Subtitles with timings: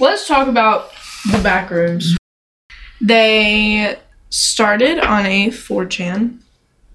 [0.00, 0.90] let's talk about
[1.32, 2.16] the back rooms.
[3.00, 3.96] They
[4.30, 6.40] started on a 4chan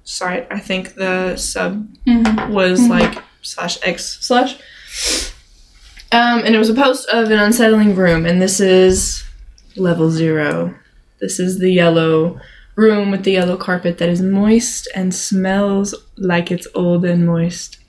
[0.04, 0.48] site.
[0.52, 1.88] I think the sub
[2.50, 4.56] was like slash x slash.
[6.12, 9.24] Um, and it was a post of an unsettling room, and this is
[9.76, 10.76] level zero.
[11.20, 12.40] This is the yellow
[12.76, 17.80] room with the yellow carpet that is moist and smells like it's old and moist.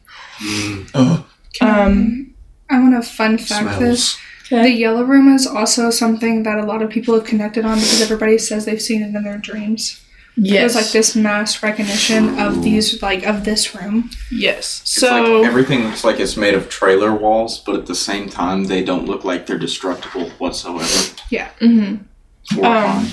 [0.94, 1.26] Oh,
[1.60, 2.34] Um,
[2.70, 4.18] I want to fun fact this.
[4.50, 8.02] The yellow room is also something that a lot of people have connected on because
[8.02, 10.00] everybody says they've seen it in their dreams.
[10.36, 10.74] Yes.
[10.74, 14.10] There's like this mass recognition of these like of this room.
[14.32, 14.80] Yes.
[14.82, 18.28] It's So like everything looks like it's made of trailer walls, but at the same
[18.28, 21.14] time, they don't look like they're destructible whatsoever.
[21.30, 21.50] Yeah.
[21.60, 22.04] Mm
[22.52, 22.64] mhm.
[22.64, 23.06] Um,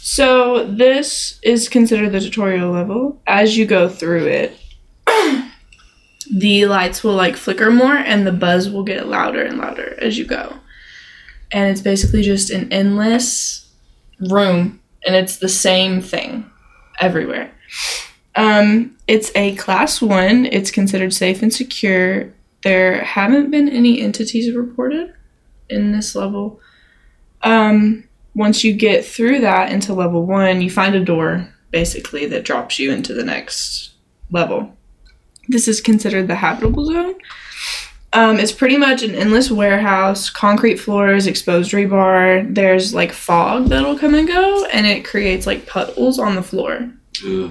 [0.00, 3.20] So this is considered the tutorial level.
[3.26, 4.56] As you go through it,
[6.30, 10.18] the lights will like flicker more and the buzz will get louder and louder as
[10.18, 10.56] you go.
[11.52, 13.70] And it's basically just an endless
[14.20, 16.50] room and it's the same thing
[17.00, 17.50] everywhere.
[18.34, 20.46] Um, it's a class one.
[20.46, 22.32] It's considered safe and secure.
[22.62, 25.14] There haven't been any entities reported
[25.70, 26.60] in this level.
[27.42, 32.44] Um, once you get through that into level one, you find a door basically that
[32.44, 33.92] drops you into the next
[34.30, 34.75] level.
[35.48, 37.14] This is considered the habitable zone.
[38.12, 42.52] Um, it's pretty much an endless warehouse, concrete floors, exposed rebar.
[42.54, 46.90] There's like fog that'll come and go, and it creates like puddles on the floor.
[47.26, 47.50] Ugh.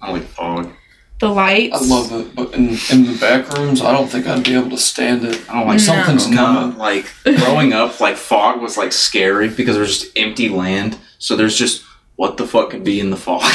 [0.00, 0.72] I like fog.
[1.20, 1.76] The lights.
[1.80, 4.70] I love it, but in, in the back rooms, I don't think I'd be able
[4.70, 5.40] to stand it.
[5.48, 5.84] I don't like No.
[5.84, 6.78] Something's no, coming.
[6.78, 10.98] like growing up, like fog was like scary because there's just empty land.
[11.18, 11.84] So there's just
[12.16, 13.42] what the fuck could be in the fog?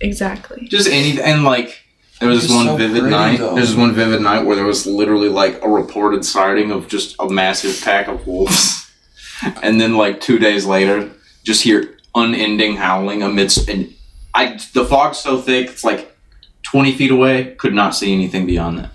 [0.00, 0.68] Exactly.
[0.68, 1.24] just anything.
[1.24, 1.82] And like
[2.20, 3.38] there was this one so vivid pretty, night.
[3.38, 3.54] though.
[3.54, 7.16] There's this one vivid night where there was literally like a reported sighting of just
[7.18, 8.90] a massive pack of wolves,
[9.62, 11.10] and then like two days later,
[11.44, 13.94] just hear unending howling amidst and
[14.34, 16.16] I the fog's so thick it's like
[16.62, 17.54] twenty feet away.
[17.58, 18.90] Could not see anything beyond that.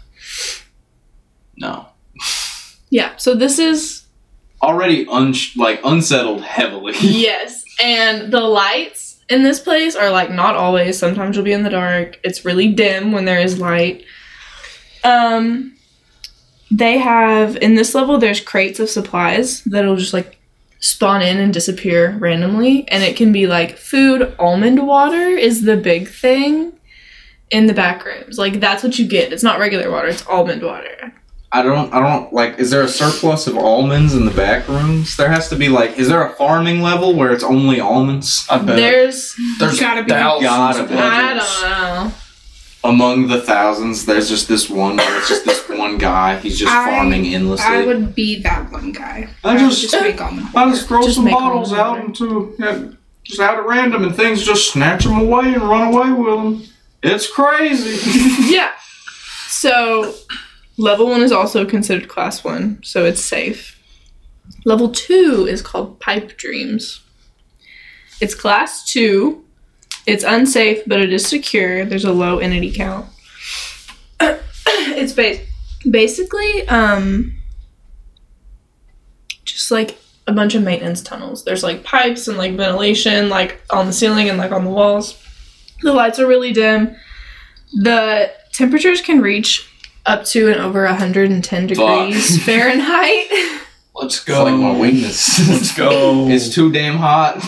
[1.57, 1.87] No.
[2.89, 3.15] Yeah.
[3.17, 4.03] So this is
[4.61, 6.93] already un- like unsettled heavily.
[7.01, 10.97] Yes, and the lights in this place are like not always.
[10.97, 12.19] Sometimes you'll be in the dark.
[12.23, 14.05] It's really dim when there is light.
[15.03, 15.75] Um,
[16.71, 18.17] they have in this level.
[18.17, 20.39] There's crates of supplies that'll just like
[20.79, 24.35] spawn in and disappear randomly, and it can be like food.
[24.39, 26.73] Almond water is the big thing
[27.51, 28.37] in the back rooms.
[28.37, 29.31] Like that's what you get.
[29.31, 30.07] It's not regular water.
[30.07, 31.13] It's almond water.
[31.55, 35.15] I don't I don't like is there a surplus of almonds in the back rooms?
[35.17, 38.45] There has to be like is there a farming level where it's only almonds?
[38.49, 38.75] I bet.
[38.75, 40.09] There's There's Gotta be.
[40.09, 40.95] thousands Gotta of be.
[40.95, 41.61] I don't
[42.09, 42.13] know.
[42.85, 46.37] Among the thousands, there's just this one where it's just this one guy.
[46.39, 47.65] He's just I- farming endlessly.
[47.65, 49.29] I would be that one guy.
[49.43, 50.47] I would just- just make almond.
[50.55, 52.83] I just throw Just some bottles out into yeah,
[53.23, 56.63] just out at random, and things just snatch them away and run away with them.
[57.03, 57.99] It's crazy.
[58.53, 58.71] Yeah.
[59.47, 60.13] So,
[60.77, 63.79] level one is also considered class one, so it's safe.
[64.65, 67.01] Level two is called Pipe Dreams.
[68.21, 69.43] It's class two.
[70.05, 71.85] It's unsafe, but it is secure.
[71.85, 73.07] There's a low entity count.
[74.19, 75.39] it's ba-
[75.89, 77.37] basically um,
[79.45, 79.97] just like
[80.27, 81.43] a bunch of maintenance tunnels.
[81.43, 85.21] There's like pipes and like ventilation, like on the ceiling and like on the walls.
[85.81, 86.95] The lights are really dim.
[87.73, 89.69] The temperatures can reach
[90.05, 93.27] up to and over 110 degrees Fahrenheit.
[93.95, 94.43] Let's It's go.
[94.43, 95.47] like my weakness.
[95.49, 96.27] Let's go.
[96.27, 97.43] it's too damn hot.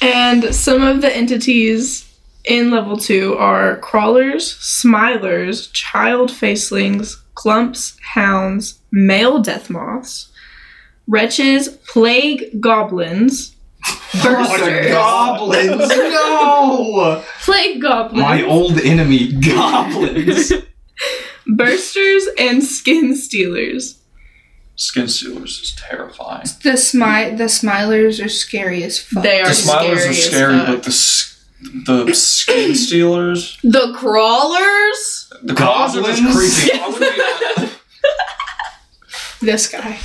[0.00, 2.06] and some of the entities
[2.44, 10.30] in level 2 are crawlers, smilers, child facelings, clumps, hounds, male death moths,
[11.06, 13.54] wretches, plague goblins,
[14.12, 15.88] bursters, goblins.
[15.88, 17.22] no.
[17.42, 20.52] plague goblins, My old enemy, goblins.
[21.56, 23.96] Bursters, and skin stealers.
[24.76, 26.44] Skin Stealers is terrifying.
[26.62, 29.22] The smi- the smilers are scary as fuck.
[29.22, 30.66] They are The Smilers scary are as scary, fuck.
[30.68, 31.44] but the s-
[31.84, 35.30] the Skin Stealers, The crawlers?
[35.42, 36.58] the claws are just Goblins?
[36.60, 36.80] creepy.
[36.82, 37.70] I
[39.42, 39.98] this guy.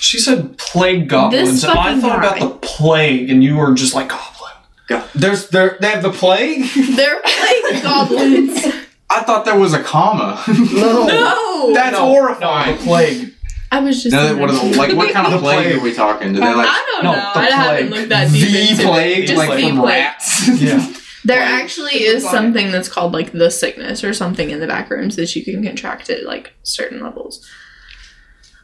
[0.00, 2.36] She said plague goblins, and I thought guy.
[2.38, 4.52] about the plague, and you were just like goblin.
[4.86, 5.04] God.
[5.14, 6.64] There's there they have the plague.
[6.96, 8.64] They're plague goblins.
[9.10, 10.42] I thought there was a comma.
[10.48, 11.72] No!
[11.74, 12.72] That's No, horrifying.
[12.72, 13.34] No, the plague.
[13.70, 14.14] I was just.
[14.14, 15.76] No, what, are the, like what kind of The plague, plague.
[15.76, 16.32] are we talking?
[16.34, 17.18] Do they like I don't No, know.
[17.34, 17.98] the I haven't plague.
[17.98, 19.26] looked that deep the into plague, it.
[19.26, 19.94] Just like the from plague.
[20.04, 20.48] rats?
[20.60, 20.92] Yeah.
[21.24, 21.62] There Plague.
[21.62, 25.34] actually is something that's called like the sickness or something in the back rooms that
[25.36, 27.46] you can contract at like certain levels.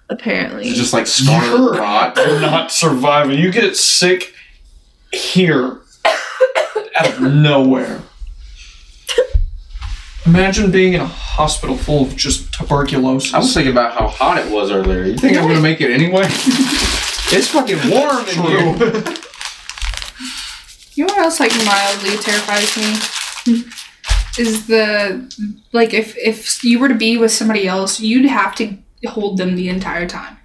[0.09, 0.69] apparently.
[0.69, 2.17] It's just like scarlet You're rot.
[2.17, 3.39] not surviving.
[3.39, 4.35] You get sick
[5.13, 5.81] here
[6.97, 8.01] out of nowhere.
[10.27, 13.35] Imagine being in a hospital full of just tuberculosis.
[13.35, 15.05] I was thinking about how hot it was earlier.
[15.05, 16.25] You think I'm gonna make it anyway?
[16.27, 19.15] it's fucking warm in here.
[20.95, 23.65] You know what else like mildly terrifies me?
[24.39, 25.31] Is the
[25.73, 29.57] like if if you were to be with somebody else, you'd have to hold them
[29.57, 30.39] the entire time.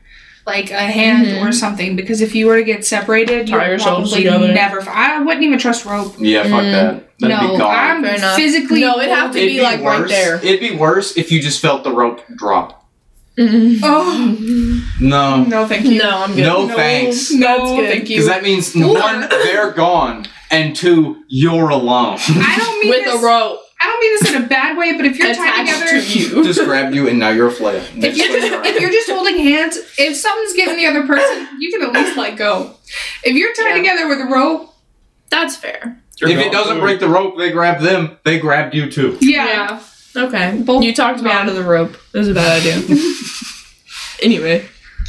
[0.49, 1.45] Like a hand Mhm.
[1.47, 4.51] or something, because if you were to get separated, Tie you'd probably together.
[4.51, 4.81] never.
[4.89, 6.15] I wouldn't even trust rope.
[6.17, 6.71] Yeah, fuck Mm.
[6.71, 7.19] that.
[7.19, 8.05] That'd no, be gone.
[8.05, 8.81] I'm physically.
[8.81, 10.09] No, it'd have to It'd be, like, right worse.
[10.09, 10.35] there.
[10.41, 12.83] It'd be worse if you just felt the rope drop.
[13.37, 13.79] Mhm.
[13.83, 14.35] Oh
[14.99, 15.43] No.
[15.43, 15.99] no, thank you.
[15.99, 16.41] No, I'm good.
[16.43, 17.31] No, No, thanks.
[17.31, 17.89] No, That's good.
[17.89, 18.15] thank you.
[18.17, 22.17] Because that means Or- one, they're gone, and two, you're alone.
[22.27, 23.21] I don't mean With this.
[23.21, 25.79] a rope I don't mean this in a bad way, but if you're tied attached
[25.89, 26.43] together, to you.
[26.53, 27.81] just grabbed you, and now you're a flail.
[27.95, 31.71] if you're just if you're just holding hands, if something's getting the other person, you
[31.71, 32.75] can at least let go.
[33.23, 33.77] If you're tied Yeah.
[33.77, 34.73] together with a rope,
[35.29, 36.01] That's fair.
[36.19, 36.81] You're if it gone, doesn't too.
[36.81, 38.17] break the rope, they grab them.
[38.25, 39.17] They grabbed you too.
[39.21, 39.81] yeah.
[40.15, 40.59] Okay.
[40.65, 41.43] Both you talked me gone.
[41.43, 41.95] out of the rope.
[42.13, 42.81] It was a bad idea.
[44.23, 44.65] anyway.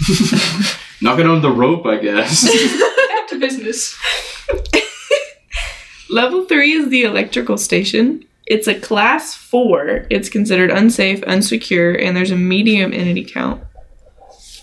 [1.02, 2.44] Knock it on the rope, I guess.
[2.44, 3.98] Back to business.
[6.08, 8.24] Level three is the electrical station.
[8.50, 10.08] It's a class four.
[10.10, 13.62] It's considered unsafe, unsecure, and there's a medium entity count.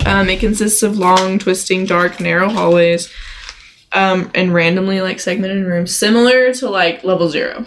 [0.06, 3.10] Um, it consists of long, twisting, dark, narrow hallways,
[3.94, 7.64] um, and randomly like segmented rooms, similar to like level zero.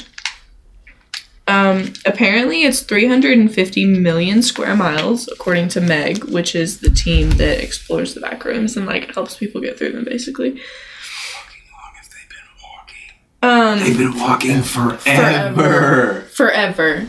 [1.49, 7.65] Um, apparently, it's 350 million square miles, according to Meg, which is the team that
[7.65, 10.61] explores the back rooms and like helps people get through them, basically.
[13.43, 16.23] Um, They've been walking Forever.
[16.33, 17.07] forever.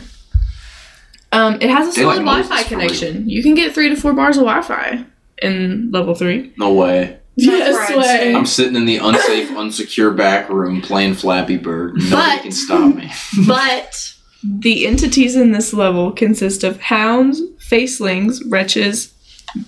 [1.30, 2.80] Um, it has a They like solid Wi-Fi for real.
[2.88, 3.28] connection.
[3.28, 5.04] You can get three to four bars of Wi-Fi
[5.42, 6.52] in level three.
[6.58, 7.18] No way.
[7.36, 8.34] Yes, way.
[8.34, 11.94] I'm sitting in the unsafe, unsecure back room playing Flappy Bird.
[11.96, 13.10] Nobody But- can stop me.
[13.46, 14.12] But
[14.42, 19.14] the entities in this level consist of hounds, facelings, wretches,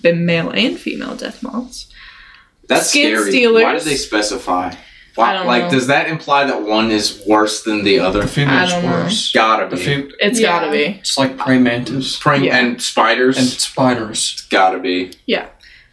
[0.02, 1.86] the male and female death moths.
[2.68, 3.30] That's Skin scary.
[3.30, 3.62] stealers.
[3.62, 4.74] Why did they specify?
[5.14, 5.70] Why, I don't like, know.
[5.70, 8.22] does that imply that one is worse than the other?
[8.22, 8.96] The female's I don't know.
[9.04, 9.32] worse.
[9.32, 9.76] Gotta be.
[9.82, 10.48] fem- It's Yeah.
[10.60, 10.84] gotta be.
[11.00, 12.56] it's like praying mantis Praying Yeah.
[12.58, 13.36] and spiders.
[13.38, 14.32] and spiders.
[14.34, 15.12] It's gotta be.
[15.26, 15.46] Yeah.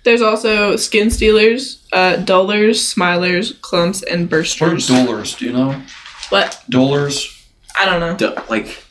[0.03, 4.89] There's also skin stealers, uh, dullers, smilers, clumps, and What are bursters.
[4.89, 5.37] dullers?
[5.37, 5.79] Do you know?
[6.29, 6.59] What?
[6.71, 7.27] Dullers.
[7.79, 8.15] I don't know.
[8.17, 8.83] Du- like,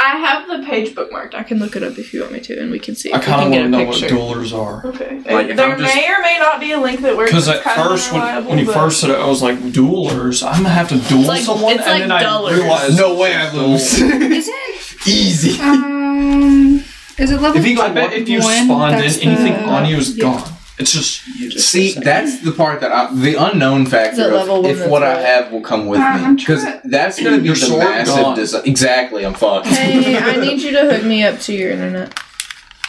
[0.00, 1.34] I have the page bookmarked.
[1.34, 3.12] I can look it up if you want me to, and we can see.
[3.12, 4.48] I if we kind of can want to get a know what picture.
[4.48, 4.86] dullers are.
[4.86, 5.16] Okay.
[5.34, 7.30] Like, there I'm just- may or may not be a link that works.
[7.32, 10.46] Because at first, when, unreliable, when you but- first said it, I was like, duelers?
[10.46, 12.52] I'm gonna have to duel like- someone, it's and like then dullers.
[12.52, 13.94] I realized no way I lose.
[14.00, 15.06] Is it?
[15.08, 15.60] Easy.
[15.60, 16.84] Um.
[17.18, 17.56] Is it level?
[17.60, 20.16] If you I bet if you one, spawned in, that's anything the- on you is
[20.16, 20.22] yeah.
[20.22, 20.52] gone.
[20.78, 24.60] It's just you just See, that's the part that I, the unknown factor Is level
[24.60, 27.46] of if that's what I have will come with Uh, me because that's gonna be
[27.46, 28.14] Your the massive.
[28.14, 28.36] gone.
[28.36, 29.66] Dis- exactly, I'm fucked.
[29.66, 32.18] Hey, I need you to hook me up to your internet.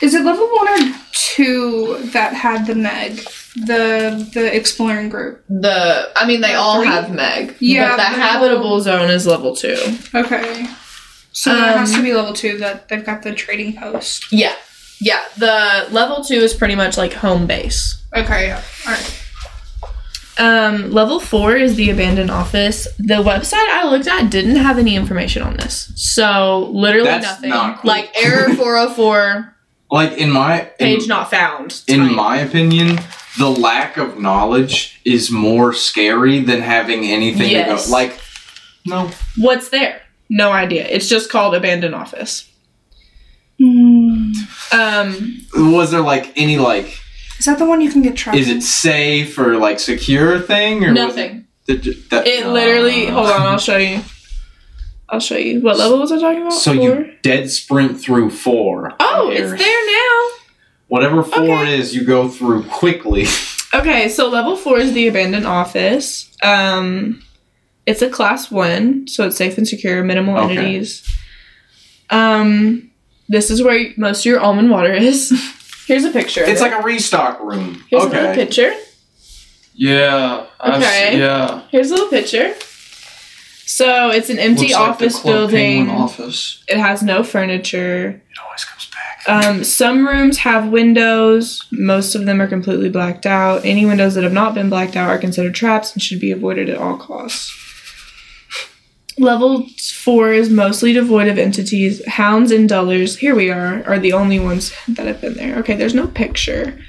[0.01, 3.17] Is it level one or two that had the Meg,
[3.55, 5.43] the the exploring group?
[5.49, 6.87] The, I mean, they Uh, all three?
[6.87, 7.55] have Meg.
[7.59, 9.77] Yeah, but the but- habitable zone is level two.
[10.15, 10.67] Okay.
[11.31, 12.57] So that has Um, to be level two.
[12.59, 14.31] That they've got the trading post.
[14.31, 14.53] Yeah,
[15.01, 15.21] yeah.
[15.37, 18.01] The level two is pretty much like home base.
[18.15, 18.47] Okay.
[18.47, 18.61] Yeah.
[18.85, 19.15] All right.
[20.37, 22.87] Um, level four is the abandoned office.
[22.97, 27.49] The website I looked at didn't have any information on this, so literally That's nothing.
[27.49, 27.89] not cool.
[27.89, 29.55] Like error four hundred four,
[29.91, 31.81] Like in my in, page not found.
[31.89, 32.15] in type.
[32.15, 32.99] my opinion,
[33.37, 37.83] the lack of knowledge is more scary than having anything Yes.
[37.83, 37.93] to go.
[37.93, 38.17] Like,
[38.85, 40.01] no, what's there?
[40.29, 40.87] No idea.
[40.87, 42.48] It's just called abandoned office.
[43.61, 44.31] Hmm.
[44.71, 46.97] Um, was there like any like?
[47.39, 48.37] Is that the one you can get trapped?
[48.37, 51.47] Is it safe or like secure thing or was nothing.
[51.67, 53.07] it, the, that, It literally.
[53.07, 54.01] Uh, Hold on, I'll show you.
[55.09, 55.59] I'll show you.
[55.61, 56.53] What level was I talking about?
[56.53, 56.83] So Four?
[56.83, 58.93] you dead sprint through four.
[58.99, 59.53] Oh, Here.
[59.55, 60.29] it's there now.
[60.87, 61.77] Whatever four Okay.
[61.79, 63.25] is, you go through quickly.
[63.71, 66.35] Okay, so level four is the abandoned office.
[66.41, 67.21] Um,
[67.85, 70.57] it's a class one, so it's safe and secure, minimal Okay.
[70.57, 71.07] entities.
[72.09, 72.88] Um,
[73.29, 75.31] this is where most of your almond water is.
[75.87, 76.43] Here's a picture.
[76.43, 76.63] Of it's it.
[76.63, 77.83] like a restock room.
[77.89, 78.73] Here's a little picture.
[79.73, 80.45] yeah.
[80.59, 81.19] I've s- Okay.
[81.19, 81.61] yeah.
[81.71, 82.53] Here's a little picture.
[83.65, 85.89] So it's an empty Looks like the office Club building.
[85.89, 86.63] office.
[86.67, 88.09] It has no furniture.
[88.09, 89.45] It always comes back.
[89.45, 91.65] Um, some rooms have windows.
[91.71, 93.63] Most of them are completely blacked out.
[93.65, 96.67] Any windows that have not been blacked out are considered traps and should be avoided
[96.69, 97.55] at all costs.
[99.19, 102.05] Level four is mostly devoid of entities.
[102.05, 105.57] Hounds and dullers, here we are, are the only ones that have been there.
[105.57, 106.79] Okay, there's no picture.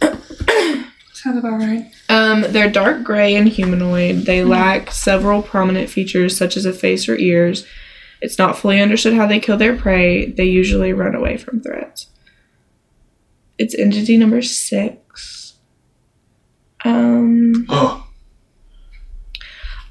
[0.00, 1.92] Sounds about right.
[2.08, 4.24] Um, they're dark gray and humanoid.
[4.24, 7.64] They lack several prominent features such as a face or ears.
[8.20, 10.26] It's not fully understood how they kill their prey.
[10.26, 12.08] They usually run away from threats.
[13.58, 15.54] It's entity number six.
[16.84, 17.66] Um.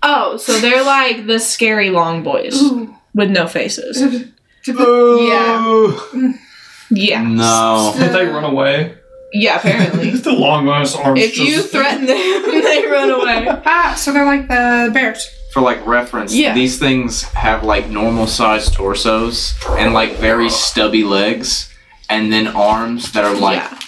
[0.01, 2.95] Oh, so they're like the scary long boys Ooh.
[3.13, 4.01] with no faces.
[4.65, 5.99] yeah.
[6.91, 7.21] Yeah.
[7.23, 7.93] No.
[7.97, 8.95] did they run away?
[9.31, 10.09] Yeah, apparently.
[10.11, 11.21] the long ass arms.
[11.21, 12.17] if you just- threaten them,
[12.61, 13.47] they run away.
[13.65, 15.29] Ah, so they're like the bears.
[15.53, 16.53] For like reference, Yeah.
[16.53, 21.71] these things have like normal sized torsos and like very stubby legs,
[22.09, 23.79] and then arms that are like yeah.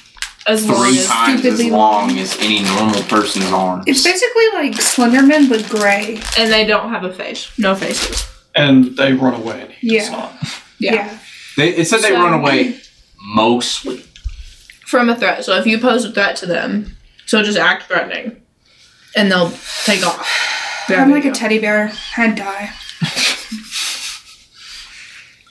[0.48, 2.17] As long three as times as long long.
[2.19, 3.83] as any normal person's arms.
[3.88, 6.19] It's basically like Slenderman but gray.
[6.38, 7.51] and they don't have a face.
[7.60, 8.27] No faces.
[8.55, 9.62] and they run away.
[9.62, 10.10] And he Yeah.
[10.10, 10.55] does.
[10.79, 11.17] Yeah.
[11.57, 12.79] they, it said they So- run away
[13.24, 14.03] mostly.
[14.86, 15.45] From a threat.
[15.45, 18.41] So if you pose a threat to them, so just act threatening.
[19.15, 19.53] And they'll
[19.86, 20.27] take off.
[20.88, 21.91] There I'm we like a teddy bear.
[22.17, 22.71] I'd die.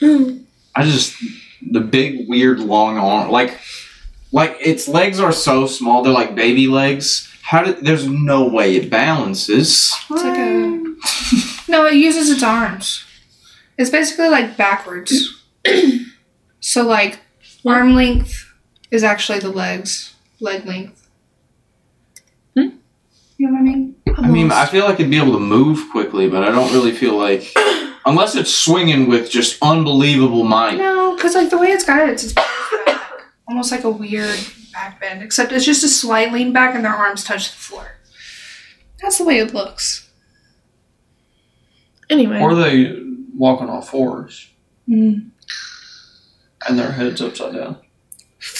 [0.03, 1.15] I just
[1.63, 3.59] the big weird long arm like
[4.33, 7.27] like its legs are so small they're like baby legs.
[7.43, 9.93] How did there's no way it balances.
[10.11, 11.71] It's like a.
[11.71, 13.05] No, it uses its arms.
[13.79, 15.43] It's basically like backwards.
[16.61, 17.21] so like
[17.67, 18.53] arm length
[18.91, 21.09] is actually the legs, leg length.
[22.57, 22.69] Hmm?
[23.39, 23.97] You know what I mean?
[24.17, 26.93] I mean, I feel like it'd be able to move quickly, but I don't really
[26.93, 27.53] feel like
[28.07, 30.77] unless it's swinging with just unbelievable might.
[30.77, 32.35] No, because like the way it's got it, it's, it's
[32.87, 33.00] back,
[33.51, 34.39] almost like a weird
[34.73, 37.99] back bend, except it's just a slight lean back and their arms touch the floor.
[39.03, 40.09] That's the way it looks.
[42.09, 42.41] Anyway.
[42.41, 42.97] Or they
[43.37, 44.47] walk on all fours
[44.89, 45.31] Mm.
[46.69, 47.77] and their heads upside down.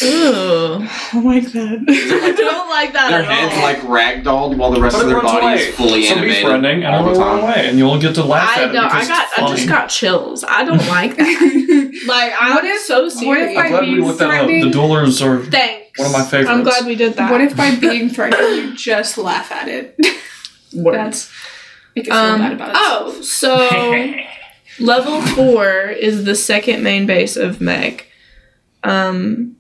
[0.03, 0.79] Ooh.
[1.13, 1.85] I like that.
[1.89, 3.63] I don't like that Their at heads all.
[3.63, 3.79] like
[4.15, 5.55] ragdolled while the rest But of it their runs body away.
[5.57, 7.45] is fully so animated befriending and all the it'll run time.
[7.45, 8.81] away, and you'll get to laugh I at it know.
[8.83, 9.25] I because got.
[9.29, 9.57] it's I funny.
[9.57, 10.45] just got chills.
[10.45, 12.03] I don't like that.
[12.07, 13.59] like I'm What if- so what if serious.
[13.59, 14.31] I I'm glad we being looked that up.
[14.33, 14.71] threatening?
[14.71, 15.99] The duelers are Thanks.
[15.99, 16.51] one of my favorites.
[16.51, 17.31] I'm glad we did that.
[17.31, 19.99] What if by being threatened you just laugh at it?
[20.75, 20.95] Word.
[20.95, 21.31] That's
[21.97, 22.77] make it feel Um, bad about it.
[22.79, 24.15] oh, so
[24.79, 28.05] level four is the second main base of Meg.
[28.85, 29.57] Um, Going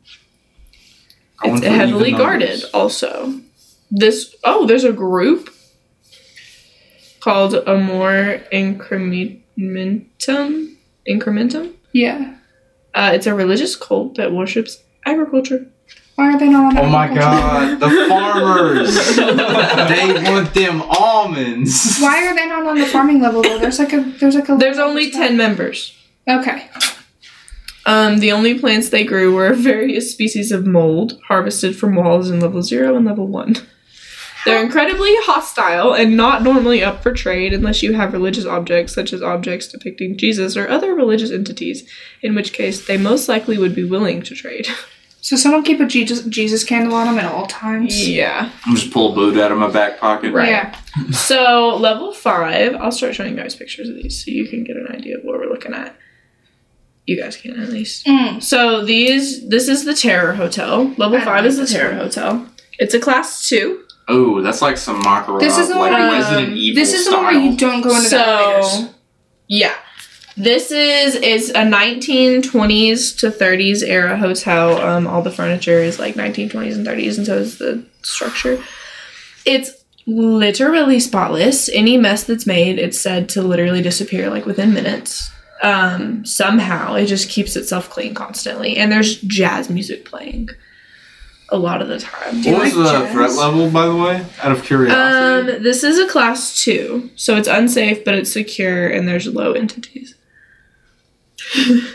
[1.45, 2.49] it's heavily guarded.
[2.49, 2.65] numbers.
[2.73, 3.41] Also,
[3.91, 5.51] this oh, there's a group
[7.21, 10.77] called Amor Incrementum.
[11.09, 11.75] Incrementum.
[11.93, 12.37] Yeah.
[12.95, 15.67] Uh, it's a religious cult that worships agriculture.
[16.17, 18.95] Why are they not on Oh my god, the farmers!
[19.17, 21.99] they want them almonds.
[21.99, 23.59] Why are they not on the farming level though?
[23.59, 25.97] There's like a there's like a There's only ten members.
[26.29, 26.69] Okay.
[27.91, 32.41] Um, the only plants they grew were various species of mold harvested from walls in
[32.41, 33.57] level zero and level one.
[34.45, 39.13] They're incredibly hostile and not normally up for trade unless you have religious objects, such
[39.13, 41.87] as objects depicting Jesus or other religious entities,
[42.23, 44.67] in which case they most likely would be willing to trade.
[45.23, 48.09] So someone keep a Jesus Jesus candle on them at all times.
[48.09, 48.51] Yeah.
[48.65, 50.33] I'm just pull a boot out of my back pocket.
[50.33, 50.49] Right.
[50.49, 50.75] Yeah.
[51.11, 54.77] So, level five, I'll start showing you guys pictures of these so you can get
[54.77, 55.95] an idea of what we're looking at.
[57.11, 58.07] You guys can at least.
[58.07, 58.41] Mm.
[58.41, 60.95] So these, this is the Terror Hotel.
[60.97, 62.03] Level I five is the Terror one.
[62.05, 62.47] Hotel.
[62.79, 63.83] It's a class two.
[64.07, 66.93] Oh, that's like some Makarov, This is the like one where- Resident um, Evil This
[66.95, 68.95] is the one where you don't go into the elevators.
[69.49, 69.75] Yeah.
[70.37, 74.79] This is is a 1920s to 30s era hotel.
[74.81, 78.63] Um, all the furniture is like 1920s and 30s, and so is the structure.
[79.45, 79.73] It's
[80.07, 81.69] literally spotless.
[81.71, 85.33] Any mess that's made, it's said to literally disappear like within minutes.
[85.63, 90.49] Um, somehow it just keeps itself clean constantly, and there's jazz music playing
[91.51, 92.41] a lot of the time.
[92.41, 93.13] Do What was like the jazz?
[93.13, 94.25] threat level, by the way?
[94.43, 95.57] Out of curiosity.
[95.57, 99.53] Um, this is a class two, so it's unsafe, but it's secure, and there's low
[99.53, 100.15] entities.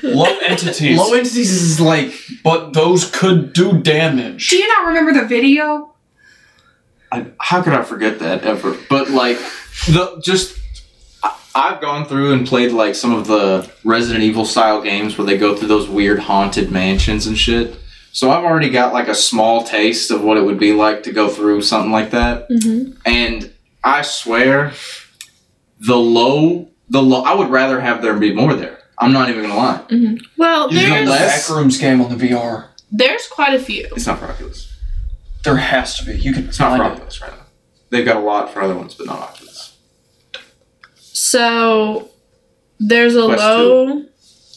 [0.04, 4.50] low entities, Low entities is like but those could do damage.
[4.50, 5.94] Do you not remember the video?
[7.12, 8.76] I, how could I forget that ever?
[8.90, 9.38] But like
[9.88, 10.62] the just I-
[11.56, 15.38] I've gone through and played like some of the Resident Evil style games where they
[15.38, 17.78] go through those weird haunted mansions and shit.
[18.12, 21.12] So I've already got like a small taste of what it would be like to
[21.14, 22.50] go through something like that.
[22.50, 22.98] Mm-hmm.
[23.06, 24.74] And I swear
[25.80, 28.80] the low the low I would rather have there be more there.
[28.98, 29.82] I'm not even gonna lie.
[30.38, 32.68] Well, You know there's less- Backrooms game on the VR.
[32.92, 33.88] there's quite a few.
[33.96, 34.72] It's not for Oculus.
[35.44, 36.18] There has to be.
[36.18, 36.92] You can It's not for it.
[36.92, 37.46] Oculus right now.
[37.90, 39.55] They've got a lot for other ones, but not Oculus.
[41.16, 42.10] So
[42.78, 44.06] There's a Quest low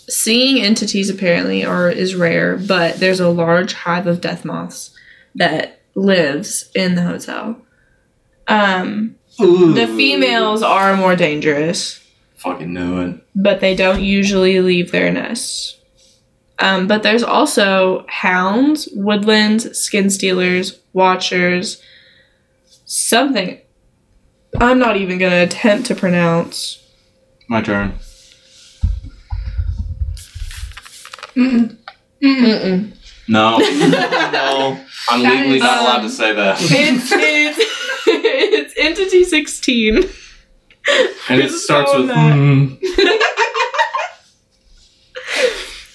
[0.08, 4.90] seeing entities apparently or is rare, but there's a large hive of death moths
[5.36, 7.60] that lives in the hotel.
[8.48, 12.00] Um, the females are more dangerous,
[12.38, 13.20] Fucking knew it.
[13.36, 15.76] but they don't usually leave their nests.
[16.58, 21.80] Um, but there's also hounds, woodlands, skin stealers, watchers,
[22.84, 23.60] something
[24.56, 26.82] I'm not even gonna attempt to pronounce.
[27.48, 27.98] My turn.
[31.36, 31.76] Mm-mm.
[32.22, 32.94] Mm-mm.
[33.28, 34.80] No, no.
[35.08, 36.56] I'm That legally is, not allowed um, to say that.
[36.60, 37.58] It's it's
[38.06, 39.96] it's entity sixteen.
[41.28, 42.34] And it starts with bad.
[42.34, 42.74] hmm.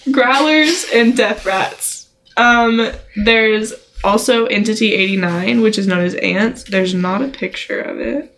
[0.11, 2.07] Growlers and death rats.
[2.37, 6.63] Um, there's also entity eighty nine, which is known as ants.
[6.63, 8.32] There's not a picture of it.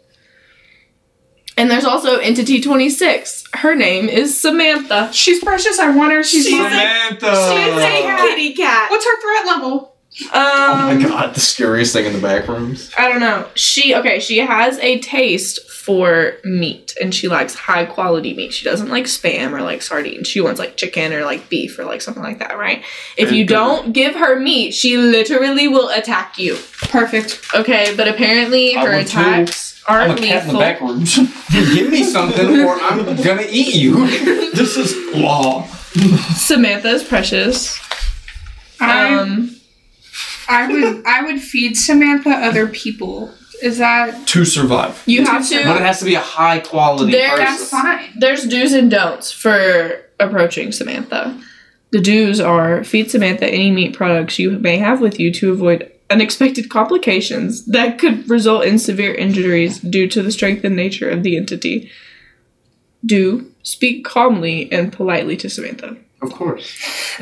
[1.57, 3.43] And there's also entity twenty six.
[3.53, 5.09] Her name is Samantha.
[5.13, 5.79] She's precious.
[5.79, 6.23] I want her.
[6.23, 6.71] She's, She's mine.
[6.71, 7.35] Samantha.
[7.49, 8.91] She's a kitty cat.
[8.91, 9.95] What's her threat level?
[10.27, 12.89] Um, Oh my god, the scariest thing in the back rooms.
[12.97, 13.47] I don't know.
[13.55, 18.53] She okay, she has a taste for meat and she likes high quality meat.
[18.53, 20.27] She doesn't like spam or like sardines.
[20.27, 22.83] She wants like chicken or like beef or like something like that, right?
[23.17, 23.53] If you good.
[23.53, 26.55] don't give her meat, she literally will attack you.
[26.81, 27.41] Perfect.
[27.53, 29.73] Okay, but apparently her attacks.
[29.73, 29.74] too.
[29.87, 30.59] Attacks I'm aren't a cat in the lethal.
[30.59, 31.15] back rooms.
[31.75, 34.07] Give me something or I'm gonna eat you.
[34.53, 35.65] this is law.
[36.35, 37.79] Samantha is precious.
[38.79, 39.55] I Um
[40.47, 43.31] I would I would feed Samantha other people.
[43.63, 45.01] Is that To survive.
[45.05, 45.55] you have to.
[45.63, 47.79] But it to has to be a high quality There- that's person.
[47.81, 48.09] fine?
[48.17, 51.39] there's do's and don'ts for approaching Samantha.
[51.91, 55.89] The do's are feed Samantha any meat products you may have with you to avoid
[56.09, 61.23] unexpected complications that could result in severe injuries due to the strength and nature of
[61.23, 61.89] the entity.
[63.05, 65.97] Do speak calmly and politely to Samantha.
[66.21, 66.71] Of course.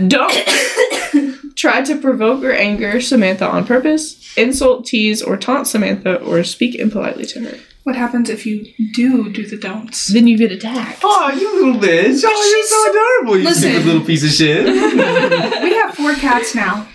[0.07, 0.33] Don't
[1.55, 6.75] try to provoke or anger Samantha on purpose, insult, tease, or taunt Samantha, or speak
[6.75, 7.57] impolitely to her.
[7.83, 10.07] What happens if you do do the don'ts?
[10.07, 11.01] Then you get attacked.
[11.03, 12.23] Oh, you little bitch.
[12.25, 13.71] Oh, you're so adorable, you Listen.
[13.71, 14.65] stupid little piece of shit.
[15.63, 16.87] We have four cats now.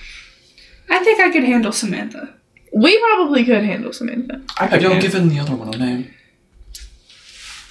[0.90, 2.34] I think I could handle Samantha.
[2.72, 4.42] We probably could handle Samantha.
[4.58, 6.14] Have y'all given the other one a name?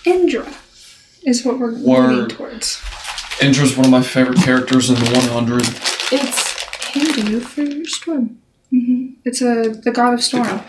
[0.06, 0.47] Indra
[1.23, 2.10] is what we're Word.
[2.10, 2.82] moving towards.
[3.41, 5.62] Indra's one of my favorite characters in the 100.
[6.12, 8.39] It's Hindu for storm.
[8.71, 10.62] hmm It's a the god of storm.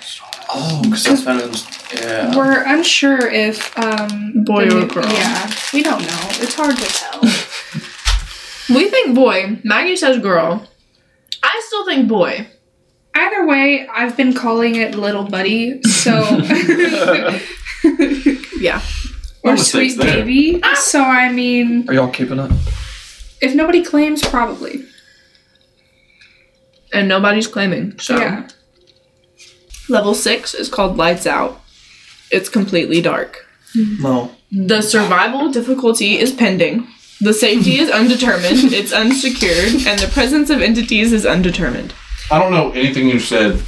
[0.51, 1.67] Oh, because that's Venom's.
[1.95, 2.37] Yeah.
[2.37, 5.09] We're unsure if um Boy the or girl.
[5.13, 6.21] Yeah, we don't know.
[6.43, 7.23] It's hard to tell.
[8.71, 9.61] We think boy.
[9.65, 10.69] Maggie says girl.
[11.43, 12.47] I still think boy.
[13.15, 16.13] Either way, I've been calling it little buddy, so
[18.61, 18.81] Yeah.
[19.43, 20.25] or No sweet there.
[20.25, 20.61] baby.
[20.63, 20.75] Ah.
[20.75, 22.51] So I mean, Are y'all keeping it?
[23.41, 24.85] if nobody claims, probably.
[26.93, 27.99] And nobody's claiming.
[27.99, 28.49] So Yeah.
[29.89, 31.61] level six is called lights out.
[32.31, 33.47] It's completely dark.
[34.01, 34.31] No.
[34.51, 36.87] The survival difficulty is pending.
[37.21, 41.93] The safety is undetermined, it's unsecured, and the presence of entities is undetermined.
[42.31, 43.61] I don't know anything you said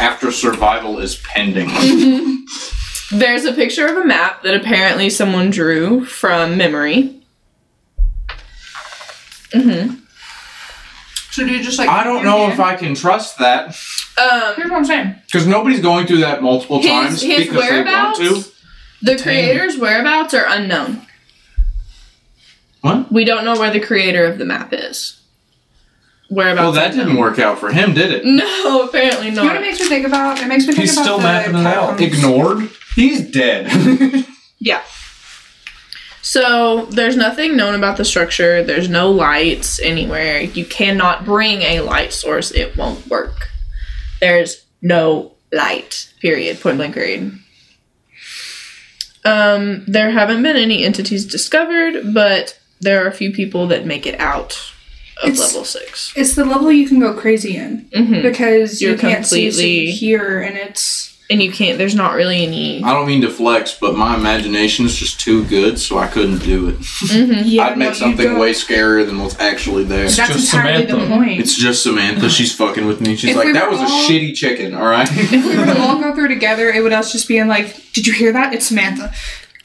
[0.00, 1.68] after survival is pending.
[3.12, 7.20] There's a picture of a map that apparently someone drew from memory.
[9.52, 9.96] Mm-hmm.
[11.32, 11.88] So do you just like?
[11.88, 13.76] I don't know if I can trust that
[14.18, 15.14] Um, Here's what I'm saying.
[15.26, 18.18] because nobody's going through that multiple His- times his because they want whereabouts?
[18.18, 18.52] to.
[19.02, 19.22] the Tame.
[19.22, 21.02] creator's whereabouts are unknown.
[22.80, 23.12] What?
[23.12, 25.20] We don't know where the creator of the map is.
[26.30, 26.62] Whereabouts?
[26.62, 28.24] Well, that didn't work out for him, did it?
[28.24, 29.62] No, apparently You know what it not.
[29.62, 30.40] makes me think about?
[30.40, 31.98] It makes me think He's about still the mapping it out.
[31.98, 32.18] catacombs.
[32.24, 32.70] Ignored?
[32.94, 34.26] He's dead.
[34.62, 34.82] Yeah.
[36.20, 38.62] So there's nothing known about the structure.
[38.62, 40.42] There's no lights anywhere.
[40.42, 42.50] You cannot bring a light source.
[42.50, 43.48] It won't work.
[44.20, 46.12] There's no light.
[46.20, 46.60] Period.
[46.60, 46.92] Point blank.
[46.92, 47.38] Period.
[49.24, 54.06] Um, there haven't been any entities discovered, but there are a few people that make
[54.06, 54.58] it out
[55.22, 56.12] of It's- level six.
[56.16, 59.86] It's the level you can go crazy in hmm because you You're can't see, completely-
[59.86, 61.78] see, hear, and it's And you can't.
[61.78, 62.82] There's not really any.
[62.82, 66.38] I don't mean to flex, but my imagination is just too good, so I couldn't
[66.38, 66.76] do it.
[66.80, 67.66] hmm yeah.
[67.68, 70.06] I'd make you something way scarier than what's actually there.
[70.06, 71.14] It's That's just entirely the Samantha.
[71.14, 71.40] point.
[71.40, 72.28] It's just Samantha.
[72.30, 73.14] She's fucking with me.
[73.14, 75.08] She's If like, we that were was a shitty chicken, all right?
[75.08, 78.08] if we were to all go through together, it would us just being like, "Did
[78.08, 78.52] you hear that?
[78.52, 79.12] It's Samantha."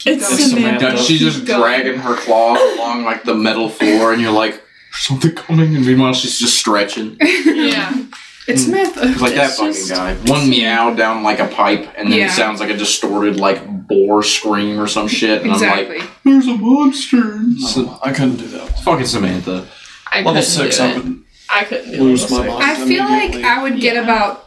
[0.06, 0.48] Keep It's going.
[0.50, 0.90] Samantha.
[0.92, 1.60] Does she just Keep going.
[1.60, 6.14] dragging her claws along like the metal floor, and you're like, something coming," and meanwhile
[6.14, 7.16] she's just stretching.
[7.46, 8.02] Yeah.
[8.48, 8.66] It's mm.
[8.66, 9.00] Samantha.
[9.10, 10.14] It's like that It's fucking just- guy.
[10.26, 12.26] One meow down like a pipe, and then Yeah.
[12.26, 15.96] it sounds like a distorted like boar scream or some shit, and Exactly.
[15.96, 18.78] I'm like, "There's a monster." So, No, I couldn't do that.
[18.84, 19.66] fucking Samantha.
[20.12, 20.96] I Level couldn't six, do I it.
[21.04, 22.62] would I couldn't lose my mind.
[22.62, 23.34] I feel like.
[23.44, 24.02] I would get Yeah.
[24.02, 24.44] about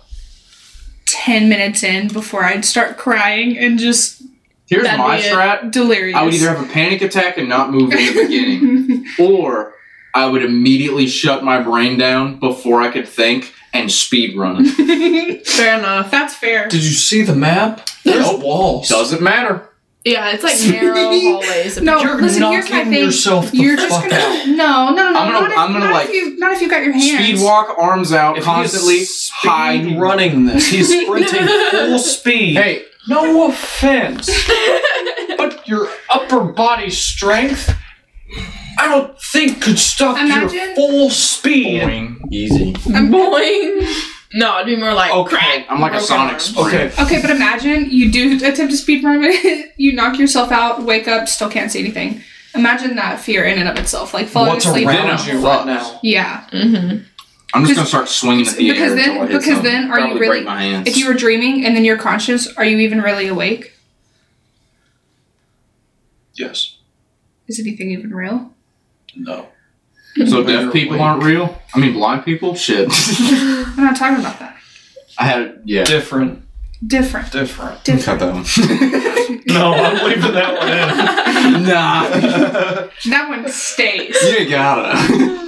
[1.05, 4.18] ten minutes in before I'd start crying and just
[4.69, 5.71] Here's That'd my strat.
[5.71, 6.15] delirious.
[6.15, 9.73] I would either have a panic attack and not move in the beginning, or
[10.13, 15.45] I would immediately shut my brain down before I could think and speed run it.
[15.47, 16.09] Fair enough.
[16.11, 16.67] That's fair.
[16.67, 17.87] Did you see the map?
[18.03, 18.41] There's Nope.
[18.41, 18.89] walls.
[18.89, 19.65] Doesn't matter.
[20.05, 21.79] Yeah, it's like narrow hallways.
[21.81, 22.41] No, You're listen.
[22.43, 23.05] Here's my knocking thing.
[23.05, 24.47] yourself the You're just gonna out.
[24.47, 25.19] no, no, no.
[25.19, 26.93] I'm gonna- not if, I'm gonna, not like, if you not if you got your
[26.93, 27.23] hands.
[27.35, 29.99] Speed walk, arms out, If constantly he's speed hide.
[29.99, 32.55] running this, he's sprinting full speed.
[32.55, 34.29] Hey, No offense,
[35.37, 37.73] but your upper body strength,
[38.77, 41.81] I don't think could stop your Imagine- full speed.
[41.81, 42.73] boing, easy.
[42.73, 44.05] boing.
[44.31, 45.65] No, it'd be more like Okay, crack.
[45.69, 46.55] I'm like a Sonic arms.
[46.55, 50.83] Okay, Okay, but imagine you do attempt to speed run it, you knock yourself out,
[50.83, 52.21] wake up, still can't see anything.
[52.53, 54.87] Imagine that fear in and of itself, like falling what's asleep.
[54.87, 55.99] around you right now?
[56.03, 56.97] Yeah, Mm-hmm.
[57.53, 59.63] I'm just gonna start swinging at the because air then- until I hit because something.
[59.71, 60.87] then are you really- break my hands.
[60.87, 63.73] if you were dreaming and then you're conscious, are you even really awake?
[66.35, 66.77] Yes.
[67.47, 68.53] Is anything even real?
[69.15, 69.47] No.
[70.15, 70.25] Hmm.
[70.27, 71.01] so deaf people awake.
[71.05, 71.59] aren't real.
[71.73, 72.55] I mean, blind people.
[72.55, 72.87] Shit.
[73.19, 74.55] I'm not talking about that.
[75.17, 75.83] I had yeah.
[75.83, 76.43] Different.
[76.85, 77.31] Different.
[77.31, 77.83] Different.
[77.83, 78.45] Cut that one.
[79.45, 81.63] No, I'm leaving that one in.
[81.69, 82.07] Nah.
[83.09, 84.15] that one stays.
[84.21, 84.91] you gotta.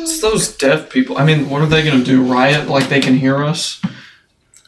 [0.02, 1.18] it's those deaf people.
[1.18, 2.24] I mean, what are they gonna do?
[2.24, 3.82] Riot like they can hear us?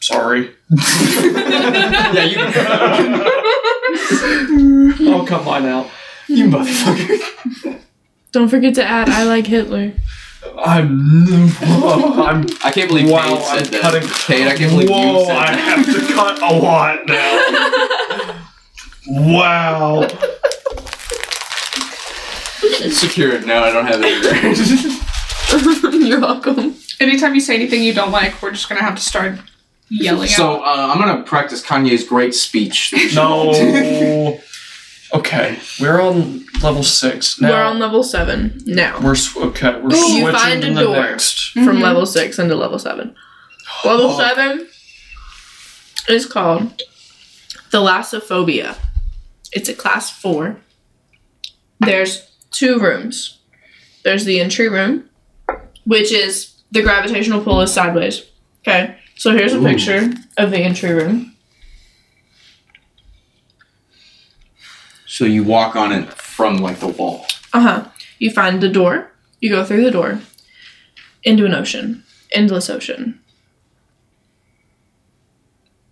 [0.00, 0.50] Sorry.
[0.70, 2.36] yeah, you.
[2.52, 3.22] Can.
[5.08, 5.88] I'll cut mine out.
[6.28, 7.78] You motherfucker.
[8.32, 9.92] Don't forget to add I like Hitler.
[10.64, 11.00] I'm.
[11.62, 12.46] I'm.
[12.64, 13.80] I can't believe Wow, Kate said I'm that.
[13.82, 14.08] cutting.
[14.08, 15.58] Kate, I can't believe you Whoa, said I that.
[15.58, 18.44] have to cut a lot now.
[19.36, 20.08] wow.
[22.90, 23.46] Secure it.
[23.46, 25.92] No, I don't have it.
[26.08, 26.74] You're welcome.
[27.00, 29.38] Anytime you say anything you don't like, we're just gonna have to start
[29.90, 30.78] yelling so out.
[30.78, 32.92] uh, I'm gonna practice Kanye's great speech.
[33.14, 34.40] No.
[35.14, 37.50] Okay, we're on level six now.
[37.50, 38.98] We're on level seven now.
[39.00, 39.78] We're sw- okay.
[39.80, 40.96] We're You switching find to a the door.
[41.02, 41.50] next.
[41.52, 41.82] From Mhm.
[41.82, 43.14] level six into level seven.
[43.84, 44.18] Level Oh.
[44.18, 44.66] seven
[46.08, 46.82] is called
[47.70, 48.76] Thalassophobia.
[49.52, 50.56] It's a class four.
[51.80, 53.38] There's two rooms.
[54.04, 55.04] There's the entry room,
[55.84, 58.22] which is the gravitational pull is sideways.
[58.66, 59.64] Okay, so here's a Ooh.
[59.66, 61.33] picture of the entry room.
[65.14, 67.24] So you walk on it from like the wall.
[67.52, 67.88] Uh huh.
[68.18, 69.12] You find the door.
[69.38, 70.18] You go through the door
[71.22, 73.20] into an ocean, endless ocean.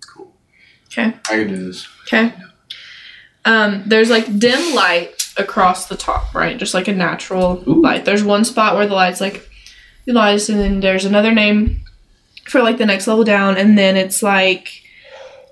[0.09, 0.35] Cool.
[0.87, 1.15] Okay.
[1.31, 1.87] I can do this.
[2.03, 2.35] Okay.
[3.45, 6.59] Um, there's like dim light across the top, right?
[6.59, 7.81] Just like a natural Ooh.
[7.81, 8.05] light.
[8.05, 9.49] There's one spot where the light's like
[10.05, 11.85] the lights, and then there's another name
[12.49, 14.83] for like the next level down, and then it's like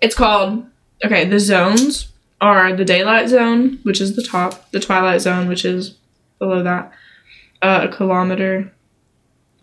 [0.03, 0.67] it's called
[1.05, 1.25] okay.
[1.25, 2.10] The zones
[2.41, 5.97] are the daylight zone, which is the top, the twilight zone, which is
[6.39, 6.91] below that,
[7.63, 8.73] uh, a kilometer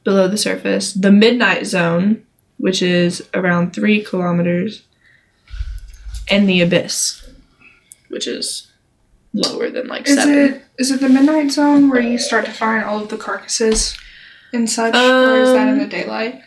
[0.03, 2.23] below the surface, the midnight zone,
[2.57, 4.83] which is around three kilometers,
[6.29, 7.27] and the abyss,
[8.09, 8.71] which is
[9.33, 10.33] lower than like Is seven.
[10.37, 13.97] it is it the midnight zone where you start to find all of the carcasses
[14.53, 16.41] and such, or is that in Um, the daylight?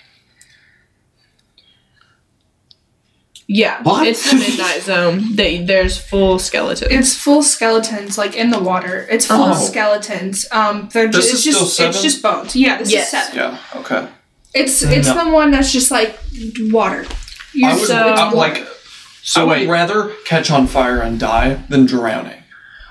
[3.53, 4.07] Yeah, What?
[4.07, 5.35] it's the midnight zone.
[5.35, 6.93] They, there's full skeletons.
[6.93, 9.09] It's full skeletons, like in the water.
[9.11, 9.55] It's full Oh.
[9.55, 10.47] skeletons.
[10.53, 11.91] Um, they're This just is it's still just seven?
[11.91, 12.55] it's just bones.
[12.55, 13.07] Yeah, this Yes.
[13.07, 13.37] is seven.
[13.37, 13.81] Yeah.
[13.81, 14.07] Okay.
[14.55, 15.25] It's it's No.
[15.25, 16.17] the one that's just like
[16.71, 17.05] water.
[17.53, 18.65] You I would So- I- like.
[19.25, 19.69] So I would wait.
[19.69, 22.43] rather catch on fire and die than drowning.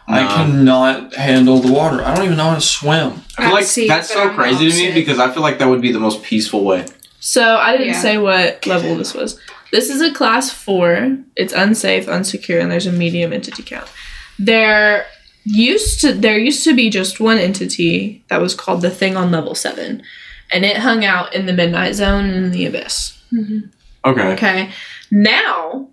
[0.10, 0.36] I Nah.
[0.36, 2.04] cannot handle the water.
[2.04, 3.24] I don't even know how to swim.
[3.38, 4.94] I feel like See, that's so I'm crazy to me opposite.
[4.96, 6.86] because I feel like that would be the most peaceful way.
[7.22, 8.02] So I didn't Yeah.
[8.02, 9.38] say what level this was.
[9.72, 11.18] This is a class four.
[11.36, 13.92] It's unsafe, unsecure, and there's a medium entity count.
[14.38, 15.06] There
[15.44, 19.32] used to there used to be just one entity that was called the thing on
[19.32, 20.04] level seven,
[20.52, 23.22] and it hung out in the midnight zone and in the abyss.
[23.32, 23.60] Mm-hmm.
[24.06, 24.34] Okay.
[24.34, 24.72] Okay,
[25.12, 25.90] now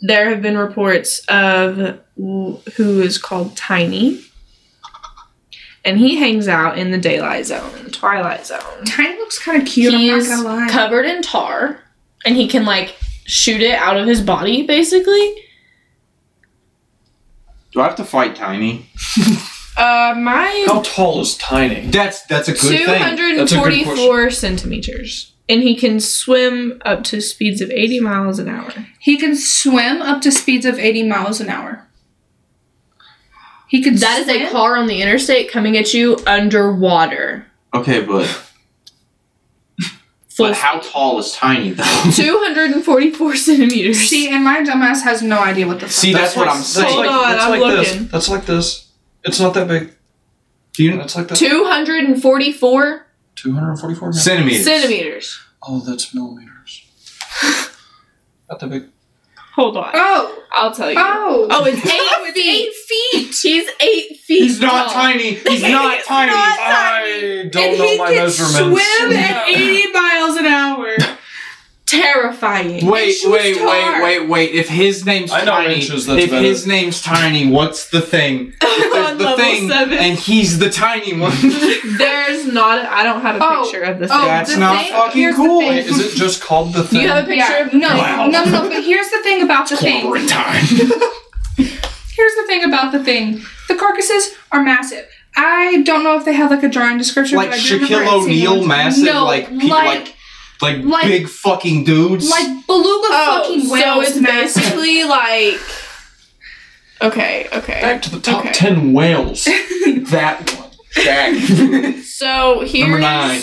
[0.00, 4.22] there have been reports of who is called Tiny,
[5.84, 9.94] and he hangs out in the daylight zone, twilight zone Tiny looks kind of cute.
[9.94, 10.68] I'm not he's gonna lie.
[10.68, 11.80] covered in tar
[12.24, 15.44] and he can like shoot it out of his body basically
[17.72, 18.90] Do I have to fight Tiny?
[19.76, 21.86] uh my How tall is Tiny?
[21.88, 22.86] That's that's a good thing.
[22.86, 28.38] That's a good 244 centimeters and he can swim up to speeds of 80 miles
[28.38, 28.72] an hour
[29.08, 31.88] he can swim up to speeds of 80 miles an hour.
[33.68, 33.96] He could.
[33.96, 37.46] That is a car on the interstate coming at you underwater.
[37.72, 38.26] Okay, but
[40.38, 41.82] Full but how tall is Tiny though?
[42.14, 43.98] 244 centimeters.
[43.98, 45.86] See, and my dumbass has no idea what the.
[45.86, 46.94] Fuck See, that's what I'm saying.
[46.94, 48.02] Hold on, that's I'm like looking.
[48.04, 48.10] this.
[48.12, 48.88] That's like this.
[49.24, 49.92] It's not that big.
[50.74, 51.36] Do you That's like that.
[51.38, 54.12] 244 Two hundred and forty-four.
[54.12, 54.64] centimeters?
[54.64, 55.40] centimeters.
[55.62, 56.84] Oh, that's millimeters.
[58.48, 58.84] not that big.
[59.58, 59.90] Hold on.
[59.92, 60.96] Oh, I'll tell you.
[61.00, 63.18] oh, Oh, it's eight it's feet.
[63.18, 63.52] eight feet.
[63.52, 64.42] He's eight feet.
[64.44, 64.94] He's not tall.
[65.02, 65.34] tiny.
[65.34, 66.30] He's not He's tiny.
[66.30, 68.56] not I don't and know he my can measurements.
[68.56, 70.96] swim at 80 miles an hour.
[71.88, 72.86] Terrifying.
[72.86, 73.66] Wait, she wait, tall.
[73.66, 74.50] wait, wait, wait.
[74.54, 76.42] If his name's I know tiny, inches, if better.
[76.42, 78.52] his name's tiny, what's the thing?
[78.80, 79.98] If there's On the level thing, seven.
[79.98, 81.32] and he's the tiny one.
[81.98, 82.78] There's not.
[82.78, 84.08] A, I don't have a Oh, picture of this.
[84.12, 84.26] oh, thing.
[84.28, 85.58] That's not thing- fucking here's cool.
[85.58, 87.00] Wait, is it just called the thing?
[87.00, 88.26] you have a picture Yeah, of no, Wow.
[88.28, 88.68] no, no.
[88.68, 90.02] But here's the thing about the thing.
[90.02, 90.64] Corporate time.
[92.18, 93.42] Here's the thing about the thing.
[93.68, 95.06] The carcasses are massive.
[95.36, 97.36] I don't know if they have like a drawing description.
[97.36, 99.68] like but I Shaquille O'Neal, massive, no, like, pe- like
[100.06, 100.14] like,
[100.60, 102.28] like, like- big fucking dudes.
[102.30, 104.08] like beluga Oh, fucking so whales.
[104.08, 105.58] it's basically like.
[107.00, 107.46] Okay.
[107.52, 107.80] Okay.
[107.80, 108.52] Back to the top Okay.
[108.52, 109.44] ten whales.
[110.10, 110.70] that one.
[110.92, 111.34] Jack.
[112.02, 113.40] So here's Number nine.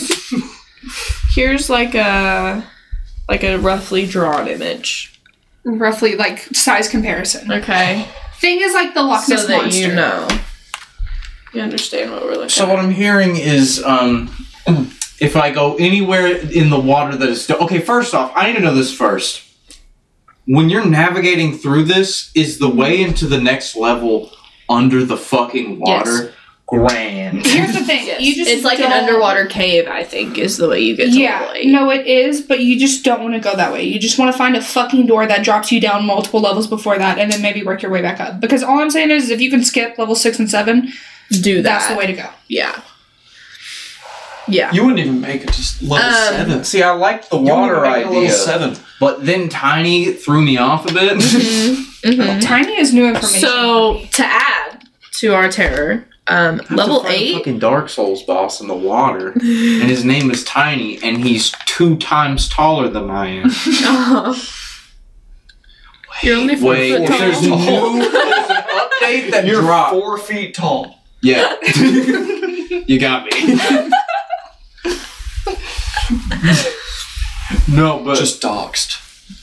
[1.34, 2.64] here's like a
[3.30, 5.20] like a roughly drawn image.
[5.64, 7.50] roughly like size comparison.
[7.52, 8.06] Okay.
[8.40, 9.80] Thing is like the Loch Ness so that monster.
[9.80, 10.28] you know.
[11.54, 12.70] You understand what we're looking So at.
[12.70, 14.30] what I'm hearing is, um,
[15.20, 17.80] if I go anywhere in the water that is still okay.
[17.80, 19.42] First off, I need to know this first.
[20.48, 24.30] When you're navigating through this, is the way into the next level
[24.70, 26.34] under the fucking water?
[26.68, 27.46] Grand.
[27.46, 28.08] Here's the thing.
[28.08, 28.22] Yes.
[28.22, 31.12] You just it's like an underwater cave, I think, is the way you get to
[31.20, 31.68] Yeah, level eight.
[31.68, 33.84] no, it is, but you just don't want to go that way.
[33.84, 36.98] You just want to find a fucking door that drops you down multiple levels before
[36.98, 38.40] that, and then maybe work your way back up.
[38.40, 40.92] Because all I'm saying is, if you can skip level six and seven,
[41.30, 41.64] Do that.
[41.64, 42.30] that's the way to go.
[42.48, 42.82] Yeah.
[44.48, 44.72] Yeah.
[44.72, 46.64] You wouldn't even make it to s- level Um, seven.
[46.64, 48.78] See, I like the You wouldn't water make it to level idea, seven.
[49.00, 51.18] but then Tiny threw me off a bit.
[52.06, 52.40] Mhm.
[52.42, 53.40] Tiny is new information.
[53.40, 57.34] So to add to our terror, um, Have to level fight a eight.
[57.38, 61.96] fucking Dark Souls boss in the water, and his name is Tiny, and he's two
[61.98, 63.46] times taller than I am.
[63.66, 64.34] Uh-huh.
[66.24, 67.18] You're only four Wait, foot tall.
[67.18, 69.92] there's new there's an update that You're dropped.
[69.94, 71.00] four feet tall.
[71.22, 71.56] Yeah,
[72.88, 73.32] you got me.
[77.68, 79.02] no, but Just doxed.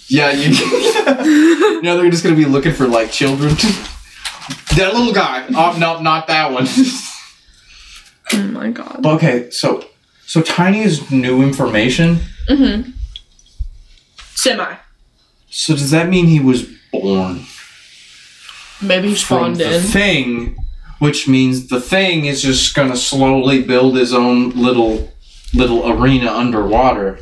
[0.08, 0.50] yeah, you.
[1.76, 3.50] you know they're just gonna be looking for like children.
[4.76, 5.46] that little guy.
[5.54, 6.66] Oh no, not that one.
[8.34, 9.04] Oh my god.
[9.04, 9.84] okay, so
[10.26, 12.18] so Tiny is new information.
[12.48, 12.90] Mm-hmm.
[14.34, 14.76] Semi.
[15.50, 17.44] So does that mean he was born
[18.80, 19.82] Maybe he from spawned the in.
[19.82, 20.56] thing?
[20.98, 25.11] Which means the thing is just gonna slowly build his own little
[25.54, 27.18] little arena underwater.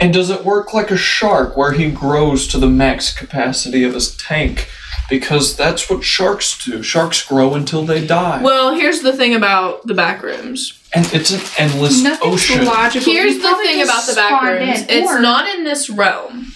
[0.00, 3.94] And does it work like a shark where he grows to the max capacity of
[3.94, 4.68] his tank?
[5.08, 6.82] Because that's what sharks do.
[6.82, 8.40] Sharks grow until they die.
[8.42, 10.78] Well, here's the thing about the back rooms.
[10.94, 12.64] and it's an endless nothing's ocean.
[12.66, 13.12] logical.
[13.12, 14.80] Here's the probably thing just about the back spawned rooms.
[14.82, 16.52] in, It's or- not in this realm.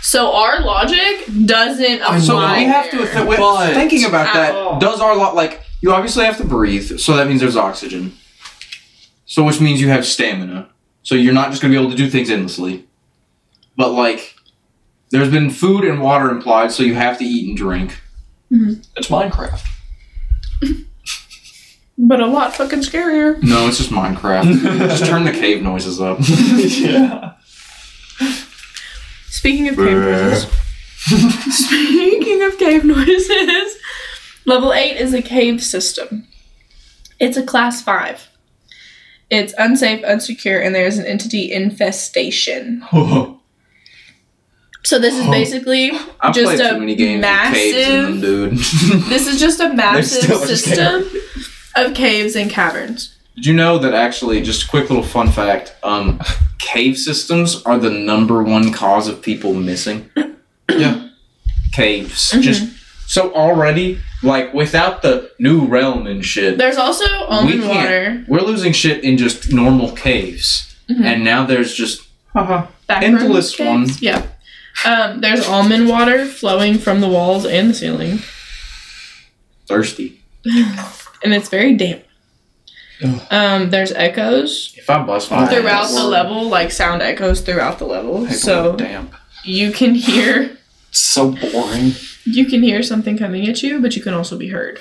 [0.00, 2.18] So our logic doesn't apply.
[2.20, 3.12] So we have to there.
[3.14, 4.54] th- wait, But- thinking about At that.
[4.54, 4.78] all.
[4.78, 8.12] Does our lot like you obviously have to breathe, so that means there's oxygen.
[9.34, 10.68] So which means you have stamina.
[11.02, 12.86] So you're not just gonna be able to do things endlessly.
[13.76, 14.36] But like,
[15.10, 18.00] there's been food and water implied, so you have to eat and drink.
[18.52, 18.82] Mm-hmm.
[18.96, 19.66] It's Minecraft.
[21.96, 23.40] But a lot fucking scarier.
[23.42, 24.62] No, it's just Minecraft.
[24.88, 26.18] just turn the cave noises up.
[26.20, 27.34] yeah.
[29.28, 30.46] Speaking of cave noises.
[31.66, 33.76] Speaking of cave noises,
[34.44, 36.26] level 8 is a cave system.
[37.20, 38.28] It's a class 5.
[39.30, 42.84] It's unsafe, unsecure, and there's an entity infestation.
[44.86, 48.20] So this is basically I've Just played a too many games with caves in them,
[48.20, 48.52] dude.
[49.08, 51.06] this is just a massive still system
[51.74, 53.16] of caves and caverns.
[53.34, 56.20] Did you know that actually, just a quick little fun fact, um,
[56.58, 60.10] cave systems are the number one cause of people missing?
[60.68, 61.08] Yeah.
[61.72, 62.32] Caves.
[62.32, 62.42] Mhm.
[62.42, 62.68] Just
[63.06, 67.76] so already, like without the new realm and shit, There's also almond can't.
[67.76, 68.24] water.
[68.28, 70.74] we're losing shit in just normal caves.
[70.90, 71.04] Mhm.
[71.04, 73.86] And now there's just haha, Back endless room one.
[73.86, 74.02] caves.
[74.02, 74.22] Yeah.
[74.84, 78.18] Um, there's almond water flowing from the walls and the ceiling,
[79.66, 80.20] thirsty.
[80.44, 82.02] and it's very damp.
[83.30, 87.78] Um, there's echoes If I bust my throughout ass, the level, like sound echoes throughout
[87.78, 88.24] the level.
[88.24, 89.14] Heck, So damp.
[89.44, 90.56] you can hear
[90.90, 91.92] It's so boring.
[92.24, 94.80] You can hear something coming at you, but you can also be heard.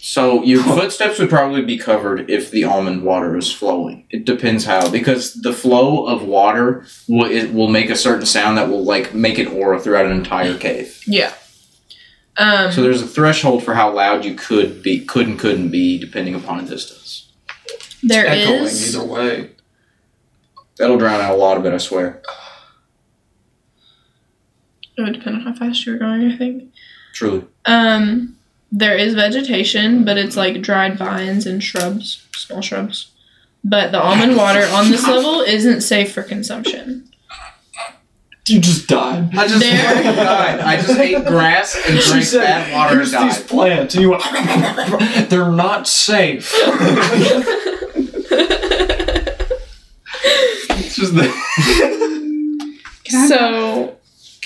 [0.00, 4.06] So your footsteps would probably be covered if the almond water is flowing.
[4.10, 8.56] It depends how, because the flow of water will it will make a certain sound
[8.58, 11.02] that will like make an aura throughout an entire cave.
[11.06, 11.32] Yeah.
[12.36, 15.98] Um, So there's a threshold for how loud you could be, could and couldn't be,
[15.98, 17.30] depending upon a distance.
[18.02, 18.94] there Echoing is.
[18.96, 19.50] either way.
[20.78, 22.22] That'll drown out a lot of it, I swear.
[24.98, 26.64] It would depend on how fast you were going, I think.
[27.14, 27.44] Truly.
[27.66, 28.36] Um,
[28.72, 33.12] there is vegetation, but it's like dried vines and shrubs, small shrubs.
[33.64, 37.04] But the almond water on this level isn't safe for consumption.
[38.48, 39.34] You just died.
[39.36, 40.60] I just There- died.
[40.60, 44.02] I just ate grass and She drank said, bad water and Here's these plants, and
[44.02, 45.30] you went.
[45.30, 46.50] They're not safe.
[50.70, 51.28] It's just the
[53.28, 53.97] so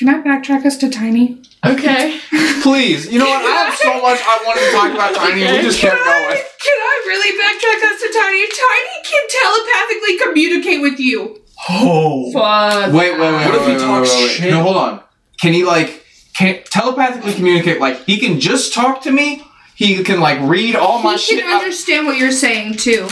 [0.03, 1.43] can I backtrack us to Tiny?
[1.65, 2.19] okay,
[2.63, 3.43] Please, you know what?
[3.45, 6.37] I have so much I wanted to talk about Tiny, and we just kept going.
[6.37, 8.47] Can I really backtrack us to Tiny?
[8.51, 11.43] Tiny can telepathically communicate with you.
[11.69, 12.33] Oh.
[12.33, 12.93] fuck.
[12.93, 13.47] Wait, wait, wait.
[13.47, 14.51] What if wait, he wait, talks shit?
[14.51, 15.01] No, hold on.
[15.41, 17.81] Can he like can telepathically communicate?
[17.81, 19.45] Like he can just talk to me.
[19.75, 21.41] He can like read all my he shit.
[21.41, 23.09] can out- understand what you're saying too.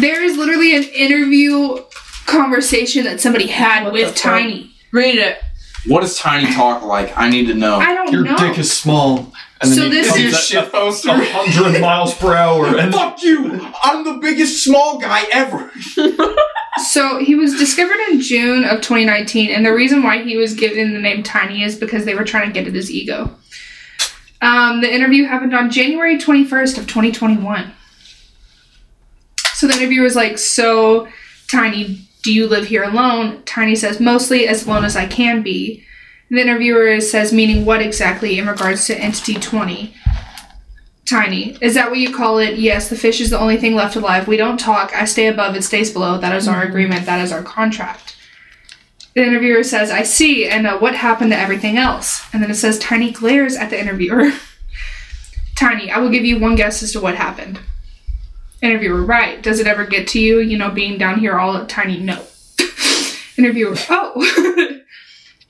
[0.00, 1.78] There is literally an interview
[2.26, 4.16] conversation that somebody had What with fuck?
[4.16, 4.72] Tiny.
[4.92, 5.38] Read it.
[5.86, 7.16] What does Tiny talk like?
[7.16, 7.76] I need to know.
[7.76, 8.36] I don't Your know.
[8.36, 9.32] dick is small.
[9.60, 11.10] And then So he this comes is- at shit poster.
[11.10, 12.76] a hundred miles per hour.
[12.78, 13.70] And Fuck you!
[13.82, 15.70] I'm the biggest small guy ever.
[16.90, 20.94] So he was discovered in June of 2019, and the reason why he was given
[20.94, 23.30] the name Tiny is because they were trying to get at his ego.
[24.40, 27.70] Um, the interview happened on January 21st of 2021.
[29.54, 31.08] So the interviewer was like, "So,
[31.46, 35.84] Tiny, do you live here alone?" Tiny says, "Mostly as alone as I can be."
[36.30, 39.94] The interviewer says, "Meaning what exactly in regards to Entity 20?"
[41.08, 41.58] Tiny.
[41.60, 42.58] Is that what you call it?
[42.58, 44.28] Yes, the fish is the only thing left alive.
[44.28, 44.94] We don't talk.
[44.94, 46.16] I stay above, it stays below.
[46.16, 47.06] That is our agreement.
[47.06, 48.16] That is our contract.
[49.14, 52.22] The interviewer says, I see, and uh, what happened to everything else?
[52.32, 54.30] And then it says, Tiny glares at the interviewer.
[55.54, 57.60] Tiny, I will give you one guess as to what happened.
[58.62, 59.42] Interviewer, right.
[59.42, 60.38] Does it ever get to you?
[60.38, 62.24] You know, being down here all tiny, no.
[63.36, 64.78] Interviewer, oh.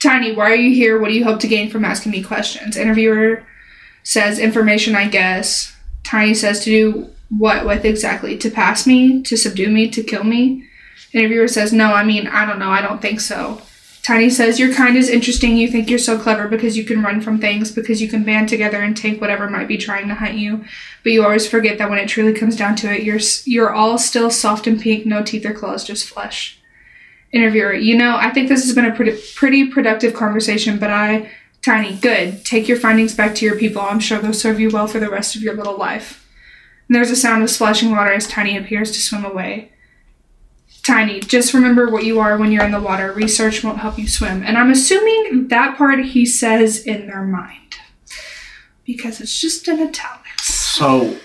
[0.03, 0.98] Tiny, why are you here?
[0.98, 2.77] What do you hope to gain from asking me questions?
[2.77, 3.44] Interviewer
[4.03, 5.77] says, information, I guess.
[6.03, 8.37] Tiny says, to do what with exactly?
[8.38, 9.22] To pass me?
[9.22, 9.88] To subdue me?
[9.90, 10.66] To kill me?
[11.12, 12.70] Interviewer says, no, I mean, I don't know.
[12.70, 13.62] I don't think so.
[14.02, 15.56] Tiny says, Your kind is interesting.
[15.56, 18.48] You think you're so clever because you can run from things, because you can band
[18.48, 20.64] together and take whatever might be trying to hunt you.
[21.04, 23.98] But you always forget that when it truly comes down to it, you're, you're all
[23.98, 26.58] still soft and pink, no teeth or claws, just flesh.
[27.30, 31.30] Interviewer, you know, I think this has been a pretty, pretty productive conversation, but I.
[31.62, 32.44] Tiny, good.
[32.44, 33.82] Take your findings back to your people.
[33.82, 36.28] I'm sure they'll serve you well for the rest of your little life.
[36.88, 39.70] And there's a sound of splashing water as Tiny appears to swim away.
[40.84, 43.12] Tiny, just remember what you are when you're in the water.
[43.12, 44.42] Research won't help you swim.
[44.42, 47.76] And I'm assuming that part he says in their mind.
[48.84, 50.44] Because it's just in italics.
[50.52, 51.18] So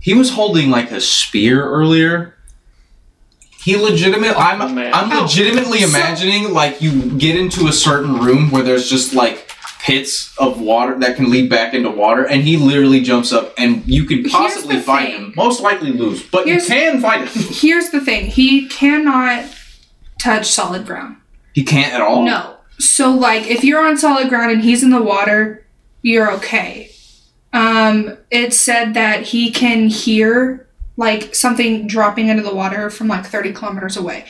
[0.00, 2.34] he was holding like a spear earlier.
[3.60, 4.34] He legitimate.
[4.38, 4.90] I'm Oh.
[4.94, 9.12] I'm Oh, legitimately so- imagining like you get into a certain room where there's just
[9.12, 9.47] like
[9.88, 13.82] pits of water that can lead back into water, and he literally jumps up, and
[13.86, 15.24] you can possibly fight thing.
[15.26, 15.32] him.
[15.36, 17.42] Most likely lose, but Here's- you can fight him.
[17.52, 19.44] Here's the thing he cannot
[20.20, 21.16] touch solid ground.
[21.54, 22.24] he can't at all.
[22.24, 22.56] No.
[22.78, 25.64] So, like, if you're on solid ground and he's in the water,
[26.02, 26.90] you're okay.
[27.52, 33.24] Um, it said that he can hear like something dropping into the water from like
[33.24, 34.26] 30 kilometers away.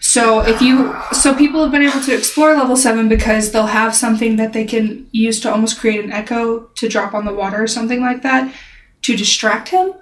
[0.00, 3.94] So if you so people have been able to explore level 7 because they'll have
[3.94, 7.62] something that they can use to almost create an echo to drop on the water
[7.62, 8.54] or something like that
[9.02, 9.94] to distract him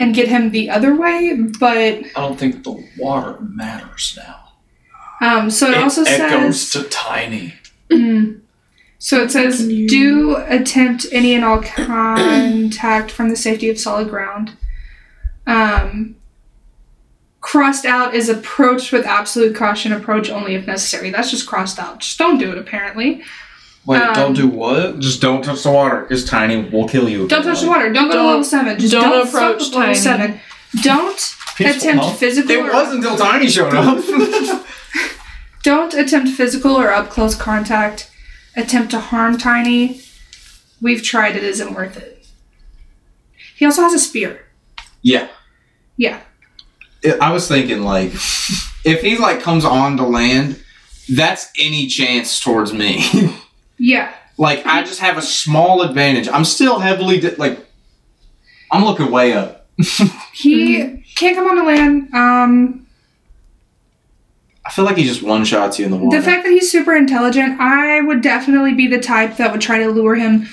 [0.00, 4.52] and get him the other way, but I don't think the water matters now.
[5.20, 7.54] um so it, also echoes says to tiny.
[7.90, 8.40] Mm.
[8.98, 14.08] So it says, you- do attempt any and all contact from the safety of solid
[14.08, 14.52] ground.
[15.46, 16.16] Um,
[17.48, 21.08] crossed out is approached with absolute caution, approach only if necessary.
[21.08, 22.00] That's just crossed out.
[22.00, 23.22] Just don't do it, apparently.
[23.86, 24.98] Wait, Um, don't do what?
[24.98, 27.26] Just don't touch the water, because Tiny will kill you.
[27.26, 27.90] Don't touch the water.
[27.90, 28.78] Don't go to Don't- level 7.
[28.78, 29.94] Just don't don't, approach fuck with level Tiny.
[29.94, 30.40] 7.
[30.82, 32.12] Don't Peaceful, attempt huh?
[32.12, 34.04] physical It or was until Tiny showed up.
[35.62, 38.10] Don't attempt physical or up close contact.
[38.56, 40.02] Attempt to harm Tiny.
[40.82, 42.26] We've tried, it isn't worth it.
[43.56, 44.44] He also has a spear.
[45.02, 45.28] yeah.
[45.96, 46.20] Yeah.
[47.20, 48.12] I was thinking like,
[48.84, 50.60] if he like comes on to land,
[51.08, 53.04] that's any chance towards me.
[53.80, 54.12] Yeah.
[54.36, 56.28] like I just have a small advantage.
[56.28, 57.64] I'm still heavily di- like,
[58.72, 59.66] I'm looking way up.
[60.32, 62.12] He can't come on the land.
[62.14, 62.86] Um,
[64.66, 66.16] I feel like he just one shots you in the water.
[66.18, 69.78] the fact that he's super intelligent, I would definitely be the type that would try
[69.78, 70.48] to lure him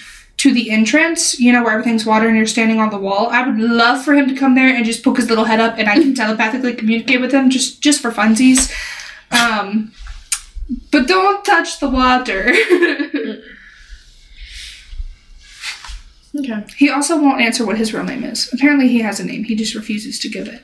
[0.45, 3.29] to the entrance, you know, where everything's water and you're standing on the wall.
[3.31, 5.79] I would love for him to come there and just poke his little head up
[5.79, 8.71] and I can telepathically communicate with him just just for funsies.
[9.31, 9.91] Um,
[10.91, 12.53] but don't touch the water.
[16.37, 16.65] Okay.
[16.75, 18.51] he also won't answer what his real name is.
[18.51, 19.45] Apparently he has a name.
[19.45, 20.63] He just refuses to give it.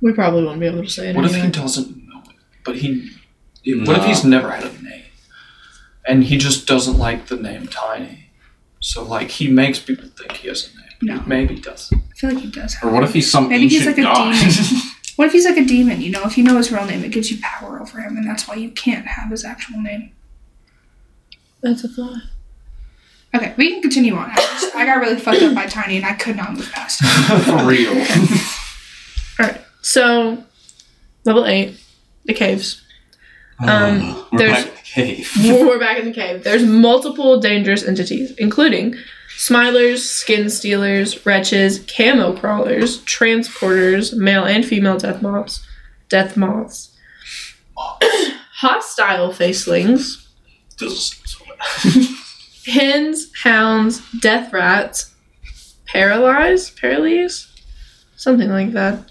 [0.00, 1.16] We probably won't be able to say it.
[1.16, 2.36] What if he doesn't know it?
[2.64, 3.08] But he.
[3.64, 5.04] What if he's never had a name?
[6.04, 8.29] And he just doesn't like the name Tiny.
[8.80, 10.86] So, like, he makes people think he has a name.
[11.16, 11.22] No.
[11.26, 11.98] Maybe he doesn't.
[12.10, 14.02] I feel like he does have or what if he's some Maybe he's like a
[14.02, 14.32] god?
[14.34, 14.54] demon.
[15.16, 16.00] What if he's like a demon?
[16.00, 18.26] You know, if you know his real name, it gives you power over him, and
[18.26, 20.12] that's why you can't have his actual name.
[21.62, 22.22] That's a thought.
[23.34, 24.30] Okay, we can continue on.
[24.30, 27.02] I, just, I got really fucked up by Tiny, and I could not move past
[27.04, 27.42] it.
[27.44, 27.90] For real.
[29.38, 29.60] Alright.
[29.82, 30.42] So
[31.26, 31.78] level eight,
[32.24, 32.82] the caves.
[33.58, 35.30] Um, We're there's- back in the cave.
[35.44, 36.44] We're back in the cave.
[36.44, 38.94] There's multiple dangerous entities, including
[39.36, 45.66] smilers, skin stealers, wretches, camo crawlers, transporters, male and female death moths,
[46.08, 46.96] death moths,
[47.76, 50.28] hostile facelings,
[52.66, 55.14] hens, hounds, death rats,
[55.86, 57.46] paralyzed, paralyzed,
[58.16, 59.10] something like that.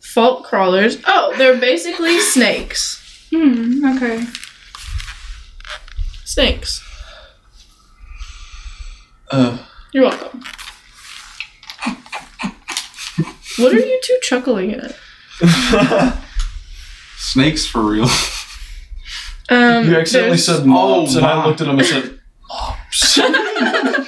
[0.00, 0.98] Fault crawlers.
[1.06, 3.28] Oh, they're basically snakes.
[3.30, 3.84] Hmm.
[3.96, 4.24] Okay.
[6.30, 6.80] Snakes.
[9.32, 9.58] Uh,
[9.92, 10.44] You're welcome.
[13.58, 14.94] What are you two chuckling at?
[17.18, 18.04] Snakes for real.
[19.48, 23.18] Um, you accidentally there's- said mobs, Oh, and I looked at him and said, mobs.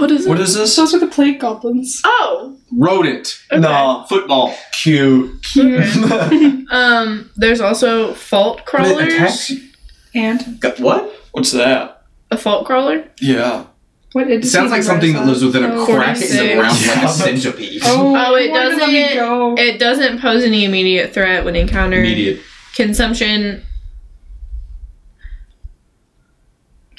[0.00, 0.28] What is it?
[0.28, 0.74] what is this?
[0.76, 2.00] Those are the plague goblins.
[2.04, 3.38] Oh, Rodent.
[3.52, 3.60] okay.
[3.60, 4.54] Nah, Football.
[4.72, 5.44] cute.
[5.56, 6.64] Okay.
[6.70, 9.50] um, there's also fault But it attacks crawlers.
[9.50, 9.60] you.
[10.14, 11.12] And Got- What?
[11.32, 12.02] What's that?
[12.30, 13.04] A fault crawler.
[13.20, 13.64] Yeah.
[14.12, 14.28] what?
[14.30, 16.54] It sounds like something that lives within a Oh, crack in the 46.
[16.54, 17.04] ground like Yeah.
[17.04, 17.82] a centipede.
[17.84, 19.54] Oh, Oh, it why did doesn't- go?
[19.56, 22.04] It doesn't pose any immediate threat when encountered.
[22.04, 22.40] Immediate.
[22.74, 23.62] Consumption.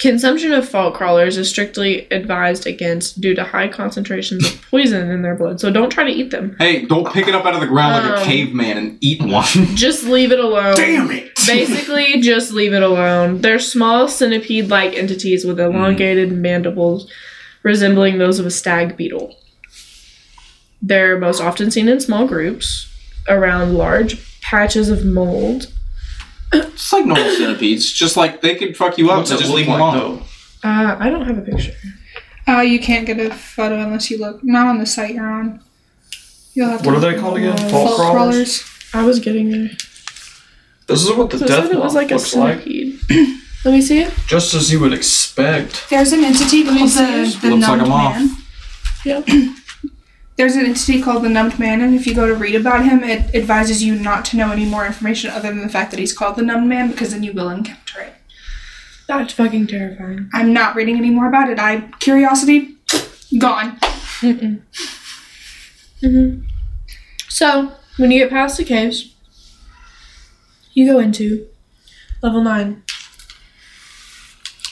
[0.01, 5.21] Consumption of fault crawlers is strictly advised against due to high concentrations of poison in
[5.21, 5.59] their blood.
[5.59, 6.55] So don't try to eat them.
[6.57, 9.21] Hey, don't pick it up out of the ground like a Um, caveman and eat
[9.21, 9.45] one.
[9.75, 10.73] Just leave it alone.
[10.75, 11.29] Damn it!
[11.45, 13.41] Basically, just leave it alone.
[13.41, 17.07] They're small centipede like entities with elongated mandibles
[17.61, 19.35] resembling those of a stag beetle.
[20.81, 22.87] They're most often seen in small groups
[23.29, 25.71] around large patches of mold.
[26.53, 27.91] It's like normal centipedes.
[27.91, 29.95] Just like they could fuck you up, What's so it just look leave them like,
[29.95, 30.17] alone.
[30.63, 30.69] though?
[30.69, 31.73] Uh, I don't have a picture.
[32.47, 34.43] Uh, you can't get a photo unless you look.
[34.43, 35.61] Not on the site you're on.
[36.53, 36.87] You'll have to.
[36.89, 37.55] What are they called again?
[37.55, 38.63] the Fault crawlers?
[38.93, 39.69] I was getting there.
[40.87, 42.59] This is what the So it death said it was like a looks like.
[42.63, 42.99] centipede.
[43.63, 44.13] Let me see it.
[44.27, 45.89] Just as you would expect.
[45.89, 48.15] There's an entity me called see the, the Looks like numbed a moth.
[48.15, 48.29] man.
[49.05, 49.27] Yep.
[50.41, 53.03] There's an entity called the numbed man, and if you go to read about him,
[53.03, 56.13] it advises you not to know any more information other than the fact that he's
[56.13, 58.15] called the numbed man, because then you will encounter it.
[59.07, 60.31] That's fucking terrifying.
[60.33, 61.59] I'm not reading any more about it.
[61.59, 62.75] I curiosity
[63.37, 63.77] gone.
[64.21, 64.61] Mm-mm.
[65.99, 66.41] hmm
[67.29, 69.13] So, when you get past the caves,
[70.73, 71.45] you go into
[72.23, 72.81] level 9,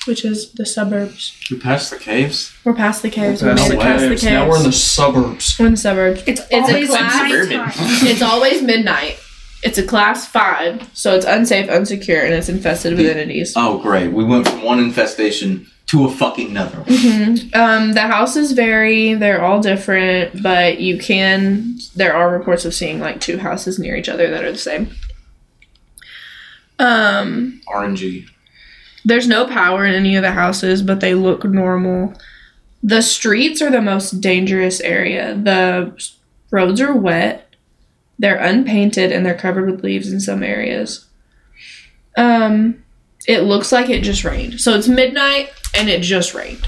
[0.10, 1.40] which is the suburbs.
[1.50, 2.52] We passed the caves.
[2.66, 3.42] We're past the caves.
[3.42, 4.22] We're We past made the it past the caves.
[4.24, 4.34] caves.
[4.34, 5.56] Now we're in the suburbs.
[5.60, 6.24] We're in the suburbs.
[6.28, 9.20] It's, It's a always class- It's always midnight.
[9.62, 13.54] It's a class 5, so it's unsafe, unsecure, and it's infested with entities.
[13.58, 14.08] Oh, great.
[14.14, 16.78] We went from one infestation to a fucking another.
[16.80, 16.86] one.
[16.88, 19.16] hmm Um, the houses vary.
[19.16, 21.78] They're all different, but you can.
[21.96, 24.92] There are reports of seeing like two houses near each other that are the same.
[26.80, 28.28] Um, RNG.
[29.06, 32.14] There's no power in any of the houses, but they look normal.
[32.84, 35.36] The streets are the most dangerous area.
[35.36, 35.94] The
[36.52, 37.54] roads are wet.
[38.18, 41.06] They're unpainted and they're covered with leaves in some areas.
[42.18, 42.84] Um,
[43.28, 44.60] it looks like it just rained.
[44.60, 46.68] So it's midnight and it just rained.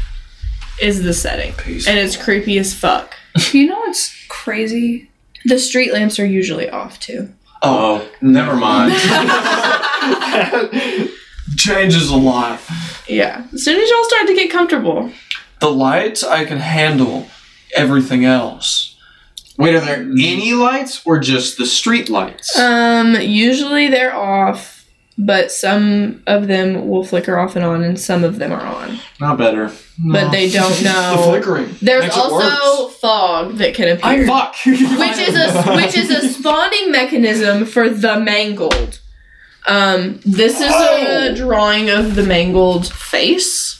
[0.81, 1.53] Is the setting.
[1.53, 1.87] Peace.
[1.87, 3.15] And it's creepy as fuck.
[3.53, 5.09] You know what's crazy?
[5.45, 7.29] The street lamps are usually off too.
[7.61, 8.91] Oh, never mind.
[11.57, 12.59] Changes a lot.
[13.07, 13.45] Yeah.
[13.53, 15.11] As soon as y'all start to get comfortable.
[15.59, 17.27] The lights I can handle.
[17.75, 18.97] Everything else.
[19.57, 22.57] Wait, are there any lights or just the street lights?
[22.57, 28.23] Um, usually they're off, but some of them will flicker off and on, and some
[28.23, 28.99] of them are on.
[29.19, 29.71] Not better.
[30.11, 31.11] but they don't know.
[31.11, 31.23] The know.
[31.29, 31.75] flickering.
[31.81, 34.23] There's makes it also fog that can appear.
[34.23, 34.55] I Fuck.
[34.65, 38.99] which is a which is a spawning mechanism for the mangled.
[39.67, 41.35] Um, this is a Oh.
[41.35, 43.77] drawing of the mangled face.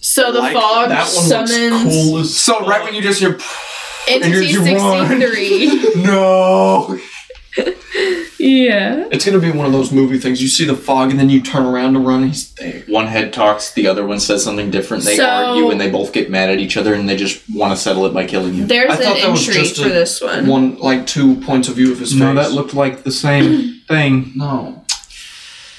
[0.00, 3.20] So the Like, fog that one summons looks cool as So right when you just
[3.20, 3.38] hear
[4.08, 5.08] entity you run.
[5.08, 5.92] sixty three.
[6.02, 6.98] no.
[8.38, 9.08] Yeah.
[9.10, 10.42] It's gonna be one of those movie things.
[10.42, 12.26] You see the fog and then you turn around to run.
[12.26, 12.82] He's there.
[12.88, 15.04] One head talks, the other one says something different.
[15.04, 17.72] They So- argue and they both get mad at each other and they just want
[17.72, 18.66] to settle it by killing you.
[18.66, 20.46] There's I an thought that was entry just for a- this one.
[20.46, 22.20] One like two points of view of his face.
[22.20, 24.32] No, that looked like the same thing.
[24.34, 24.82] no.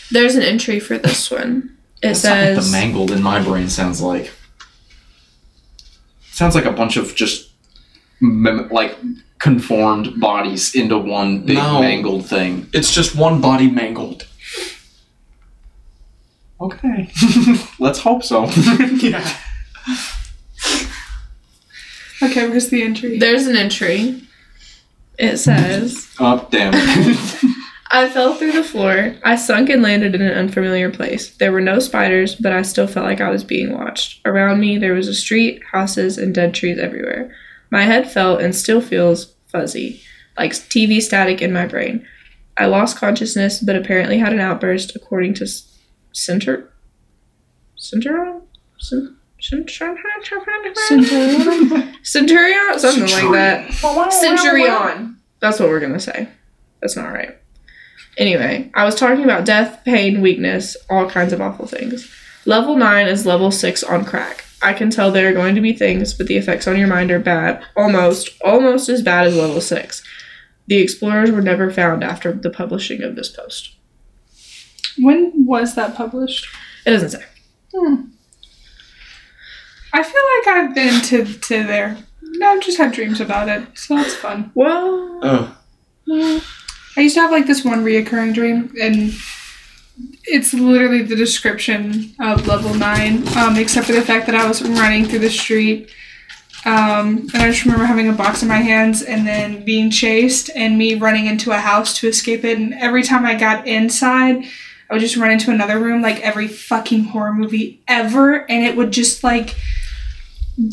[0.09, 1.71] There's an entry for this one.
[2.01, 4.31] It That's not what says the mangled in my brain sounds like.
[6.31, 7.49] Sounds like a bunch of just
[8.21, 8.95] mem- like
[9.39, 11.79] conformed bodies into one big No.
[11.81, 12.67] mangled thing.
[12.73, 14.27] It's just one body mangled.
[16.59, 17.11] Okay.
[17.79, 18.45] Let's hope so.
[18.99, 19.37] yeah.
[22.19, 23.19] Okay, where's the entry?
[23.19, 24.23] there's an entry.
[25.19, 27.53] It says oh, damn it.
[27.91, 29.15] I fell through the floor.
[29.23, 31.29] I sunk and landed in an unfamiliar place.
[31.37, 34.19] There were no spiders, but I still felt like I was being watched.
[34.25, 37.35] Around me, there was a street, houses, and dead trees everywhere.
[37.69, 40.01] My head felt and still feels fuzzy,
[40.37, 42.05] like TV static in my brain.
[42.57, 45.77] I lost consciousness, but apparently had an outburst, according to S-
[46.11, 46.71] Center.
[47.75, 48.41] Centurion?
[48.79, 49.97] Cen- Centurion?
[52.03, 52.79] Centurion?
[52.79, 53.71] Something like that.
[54.11, 55.17] Centurion.
[55.39, 56.27] That's what we're gonna say.
[56.81, 57.37] That's not right.
[58.17, 62.11] Anyway, I was talking about death, pain, weakness, all kinds of awful things.
[62.45, 64.43] Level 9 is level 6 on crack.
[64.61, 67.11] I can tell there are going to be things, but the effects on your mind
[67.11, 67.63] are bad.
[67.75, 70.03] Almost, almost as bad as level 6.
[70.67, 73.75] The explorers were never found after the publishing of this post.
[74.97, 76.47] When was that published?
[76.85, 77.23] It doesn't say.
[77.73, 77.95] Hmm.
[79.93, 81.97] I feel like I've been to to there.
[82.21, 84.51] No, I've just had dreams about it, so that's fun.
[84.53, 85.51] Well, Uh,
[86.97, 89.13] I used to have like this one reoccurring dream, and
[90.25, 94.61] it's literally the description of level nine, um, except for the fact that I was
[94.61, 95.89] running through the street.
[96.65, 100.49] Um, and I just remember having a box in my hands and then being chased
[100.55, 102.57] and me running into a house to escape it.
[102.57, 104.43] And every time I got inside,
[104.89, 108.49] I would just run into another room like every fucking horror movie ever.
[108.51, 109.55] And it would just like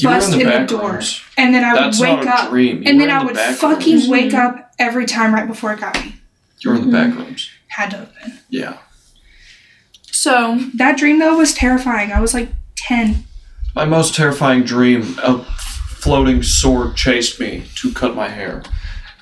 [0.03, 0.93] bust in in the the door.
[0.93, 1.23] rooms.
[1.37, 2.51] And then I would wake up.
[2.51, 2.83] dream.
[2.87, 4.09] And were then I the would fucking rooms.
[4.09, 6.17] wake up every time right before it got me.
[6.61, 7.51] You were in the back rooms.
[7.69, 8.39] Had to have been.
[8.49, 8.79] Yeah.
[10.15, 12.13] So That dream though was terrifying.
[12.13, 13.25] I was like 10.
[13.75, 18.63] My most terrifying dream, a floating sword chased me to cut my hair.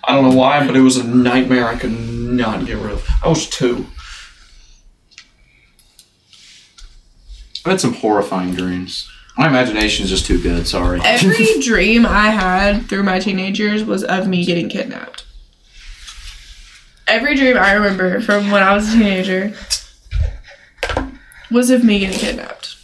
[0.04, 3.08] I don't know why, but it was a nightmare I could not get rid of.
[3.24, 3.86] I was two.
[7.64, 9.08] I've had some horrifying dreams.
[9.38, 11.00] My imagination's just too good, sorry.
[11.04, 15.24] every dream I had through my teenage years was of me getting kidnapped.
[17.06, 19.54] Every dream I remember from when I was a teenager
[21.52, 22.76] was of me getting kidnapped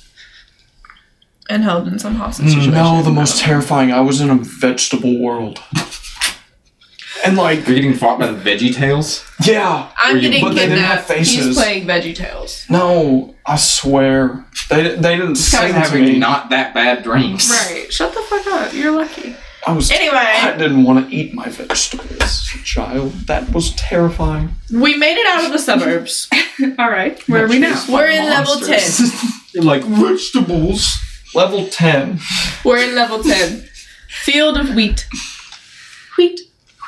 [1.50, 2.72] and held in some hostage mm, situation.
[2.74, 3.90] No, the most terrifying.
[3.92, 5.62] I was in a vegetable world.
[7.24, 9.24] And like, You're getting fought by the VeggieTales?
[9.46, 9.90] yeah.
[9.98, 11.18] I'm you- getting but they didn't have kidnapped.
[11.28, 11.56] He's faces.
[11.56, 12.70] playing VeggieTales.
[12.70, 14.46] No, I swear.
[14.70, 16.18] They, they didn't This guy's sing to having me.
[16.18, 17.50] not that bad dreams.
[17.50, 17.92] Right.
[17.92, 18.72] Shut the fuck up.
[18.72, 19.34] You're lucky.
[19.68, 19.90] I was.
[19.90, 23.12] I Anyway, didn't want to eat my vegetables child.
[23.26, 24.50] That was terrifying.
[24.72, 26.28] we made it out of the suburbs.
[26.78, 27.82] All right, where are we now?
[27.88, 28.80] We're in level 10.
[29.54, 30.94] Like, vegetables.
[31.34, 32.20] Level 10.
[32.64, 33.64] We're in level 10.
[34.08, 35.08] Field of wheat.
[36.16, 36.40] Wheat.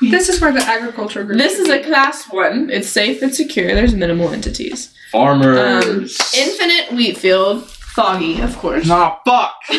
[0.02, 1.38] This is where the agriculture group.
[1.38, 2.70] This is a class one.
[2.70, 3.74] It's safe and secure.
[3.74, 4.94] There's minimal entities.
[5.10, 6.20] Farmers.
[6.20, 7.68] Um, infinite wheat field.
[7.68, 8.86] Foggy, of course.
[8.86, 9.54] nah, fuck.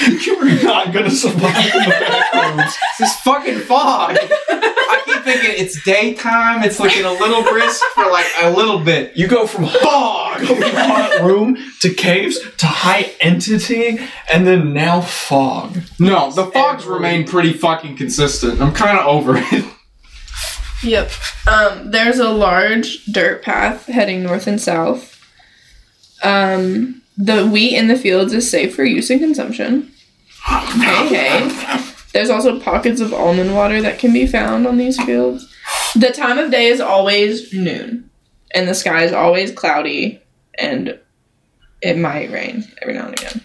[0.26, 2.74] You were not going to survive in the back rooms.
[2.98, 4.16] This fucking fog.
[4.18, 6.62] I keep thinking it's daytime.
[6.62, 9.14] It's looking a little brisk for like a little bit.
[9.16, 13.98] You go from fog, hot room, to caves, to high entity,
[14.32, 15.78] and then now fog.
[15.98, 18.62] No, the fogs remain pretty fucking consistent.
[18.62, 19.64] I'm kind of over it.
[20.82, 21.10] Yep.
[21.46, 25.20] Um, there's a large dirt path heading north and south.
[26.22, 29.92] Um, the wheat in the fields is safe for use and consumption.
[30.48, 31.50] Okay.
[32.12, 35.52] There's also pockets of almond water that can be found on these fields.
[35.94, 38.10] The time of day is always noon,
[38.54, 40.22] and the sky is always cloudy,
[40.58, 40.98] and
[41.82, 43.42] it might rain every now and again.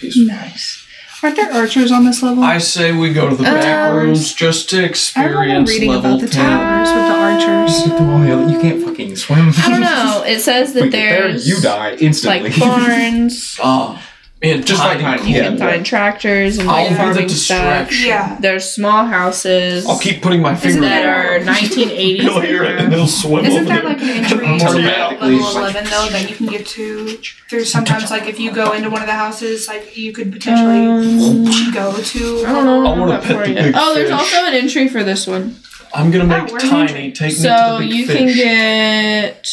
[0.00, 0.26] Peaceful.
[0.26, 0.81] nice.
[1.24, 2.42] Are there archers on this level?
[2.42, 5.90] I say we go to the back Um, rooms just to I remember experience reading
[5.90, 6.44] level about the 10.
[6.44, 8.52] towers with the archers.
[8.52, 9.52] You can't fucking swim.
[9.56, 10.24] I don't know.
[10.26, 12.50] It says that Wait, there, there's you die instantly.
[12.50, 13.58] like barns.
[13.62, 14.02] Oh,
[14.42, 15.42] man, just I- like I- You Yeah.
[15.48, 18.00] can find tractors and I'll like be the farming stuff.
[18.04, 18.36] Yeah.
[18.40, 22.22] There's small houses I'll keep putting my finger that are 1980s.
[22.22, 22.90] He'll hear it and era.
[22.96, 23.88] he'll swim Isn't over there there.
[23.90, 26.46] like an entry I'm to already level automatically just like- 11 though that you can
[26.46, 27.18] get to
[27.48, 30.86] through sometimes like if you go into one of the houses like you could potentially
[30.86, 32.86] Um, go to I don't know.
[32.86, 33.54] I wanna pet the you.
[33.54, 35.56] big Oh, there's also an entry for this one.
[35.94, 36.92] I'm gonna Ah, make where's the tiny.
[36.92, 37.12] entry?
[37.12, 37.90] Take me to the big fish.
[37.92, 39.48] So you can get.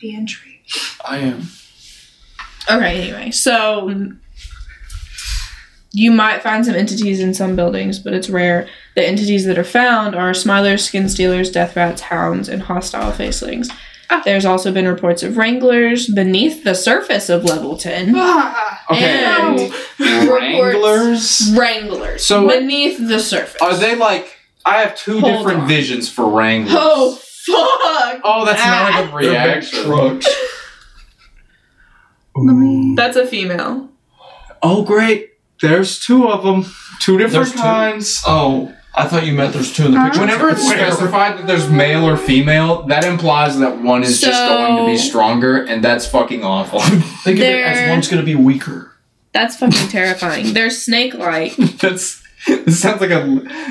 [0.00, 0.62] the entry.
[1.04, 1.48] I am.
[2.70, 3.90] Okay, anyway, so
[5.92, 8.68] you might find some entities in some buildings, but it's rare.
[8.96, 13.70] The entities that are found are smilers, skin stealers, death rats, hounds, and hostile facelings.
[14.10, 14.20] Ah.
[14.24, 18.12] There's also been reports of wranglers beneath the surface of level 10.
[18.16, 19.24] Ah, Okay.
[19.24, 19.60] And
[19.98, 21.52] reports- Wranglers.
[21.56, 22.26] Wranglers.
[22.26, 23.60] So- beneath the surface.
[23.62, 24.36] Are they like?
[24.66, 25.68] I have two Hold different on.
[25.68, 26.74] visions for wranglers.
[26.78, 28.20] Oh, fuck!
[28.24, 30.20] Oh, that's not a good They're reaction.
[32.34, 32.46] Trucks.
[32.46, 32.94] Let me.
[32.96, 33.88] That's a female.
[34.62, 35.30] Oh, great.
[35.60, 36.64] There's two of them.
[37.00, 37.58] Two different There's two?
[37.58, 38.22] kinds.
[38.26, 40.20] Oh, I thought you meant there's two in the picture.
[40.20, 44.48] Whenever it's specified that there's male or female, that implies that one is just So-
[44.48, 46.80] going to be stronger, and that's fucking awful.
[47.24, 48.92] Think of it as They're- one's gonna be weaker.
[49.32, 50.54] That's fucking terrifying.
[50.54, 51.56] They're snake-like.
[51.78, 52.22] that's.
[52.46, 53.24] This sounds like a.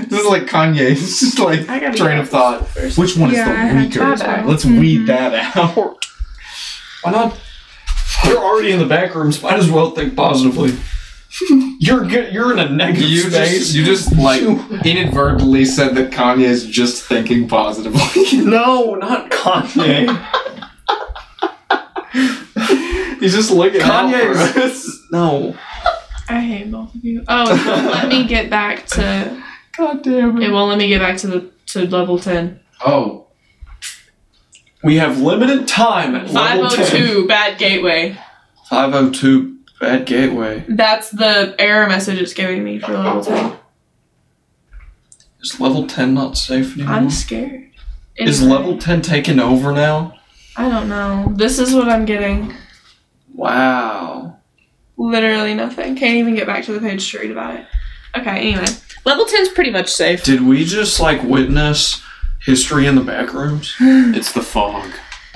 [0.09, 2.67] This is like Kanye's just like I gotta train get of thought.
[2.67, 2.97] first.
[2.97, 4.15] Which one Yeah, I is the weaker?
[4.17, 4.45] that.
[4.47, 5.05] Let's weed mm-hmm.
[5.05, 6.05] that out.
[7.03, 7.39] Why not?
[8.23, 9.41] They're already in the back rooms.
[9.41, 10.77] Might as well think positively.
[11.79, 12.33] You're good.
[12.33, 13.59] You're in a negative You space.
[13.59, 14.41] just, you just like
[14.85, 18.01] inadvertently said that Kanye is just thinking positively.
[18.43, 20.07] no, not Kanye.
[23.19, 24.99] He's just looking Kanye's- out for us.
[25.11, 25.57] no.
[26.29, 27.23] I hate both of you.
[27.27, 29.43] Oh, it won't let me get back to.
[29.77, 32.59] God damn It won't let me get back to the to level ten.
[32.85, 33.27] Oh,
[34.83, 37.27] We have limited time at Five level oh 10.
[37.27, 38.17] bad gateway.
[38.69, 40.65] 502 bad gateway.
[40.67, 43.57] That's the error message it's giving me for level ten.
[45.41, 46.95] Is level 10 not safe anymore?
[46.95, 47.69] I'm scared.
[48.15, 50.17] Is level 10 taken over now?
[50.55, 51.33] I don't know.
[51.35, 52.53] This is what I'm getting.
[53.33, 54.37] Wow.
[54.95, 55.95] Literally nothing.
[55.95, 57.65] Can't even get back to the page to read about it.
[58.15, 58.65] Okay, anyway.
[59.05, 60.23] Level 10's pretty much safe.
[60.23, 62.01] Did we just like witness
[62.45, 63.73] history in the back rooms?
[63.79, 64.89] it's the fog.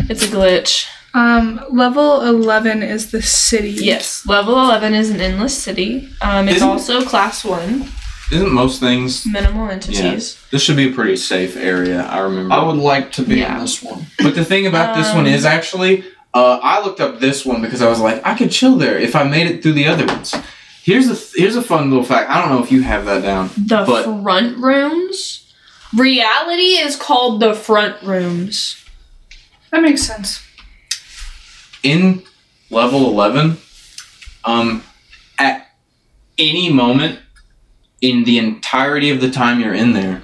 [0.09, 0.87] It's a glitch.
[1.13, 3.69] Um, level 11 is the city.
[3.71, 6.09] Yes, level 11 is an endless city.
[6.21, 7.87] Um, it's Isn't- also class 1,
[8.31, 9.25] Isn't most things?
[9.25, 10.37] minimal entities.
[10.51, 12.03] This should be a pretty safe area.
[12.03, 12.53] I remember.
[12.53, 13.55] I would like to be Yeah.
[13.55, 14.05] in this one.
[14.19, 16.03] But the thing about this one Um, is actually,
[16.35, 19.15] uh, I looked up this one because I was like, I could chill there if
[19.15, 20.35] I made it through the other ones.
[20.83, 22.29] Here's a here's a fun little fact.
[22.29, 23.49] I don't know if you have that down.
[23.57, 25.41] The But- front rooms?
[25.95, 28.83] Reality is called the front rooms.
[29.71, 30.41] That makes sense.
[31.83, 32.23] In
[32.69, 33.57] level eleven,
[34.43, 34.83] um,
[35.39, 35.71] at
[36.37, 37.19] any moment
[38.01, 40.23] in the entirety of the time you're in there,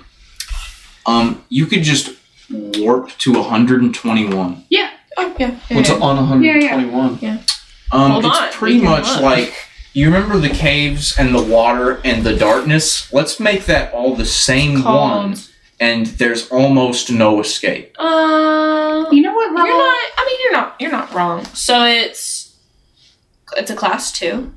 [1.05, 2.15] um, you could just
[2.49, 4.65] warp to 121.
[4.69, 4.91] Yeah.
[5.17, 5.59] Oh, yeah.
[5.69, 5.95] yeah, What's yeah.
[5.95, 7.43] on 121?
[7.91, 9.21] Um, Hold it's on, pretty much look.
[9.21, 9.53] like
[9.93, 13.11] you remember the caves and the water and the darkness.
[13.13, 15.49] Let's make that all the same one, Called.
[15.83, 17.95] And there's almost no escape.
[17.99, 19.67] Uh, You know what level?
[19.67, 20.11] You're not.
[20.19, 20.75] I mean, you're not.
[20.79, 21.43] You're not wrong.
[21.53, 22.55] So it's
[23.57, 24.53] it's a class two,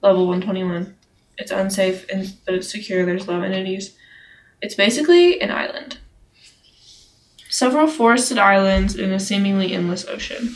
[0.00, 0.96] level one twenty one.
[1.38, 3.04] It's unsafe and but it's secure.
[3.04, 3.96] There's low entities.
[4.62, 5.98] It's basically an island.
[7.50, 10.54] Several forested islands in a seemingly endless ocean.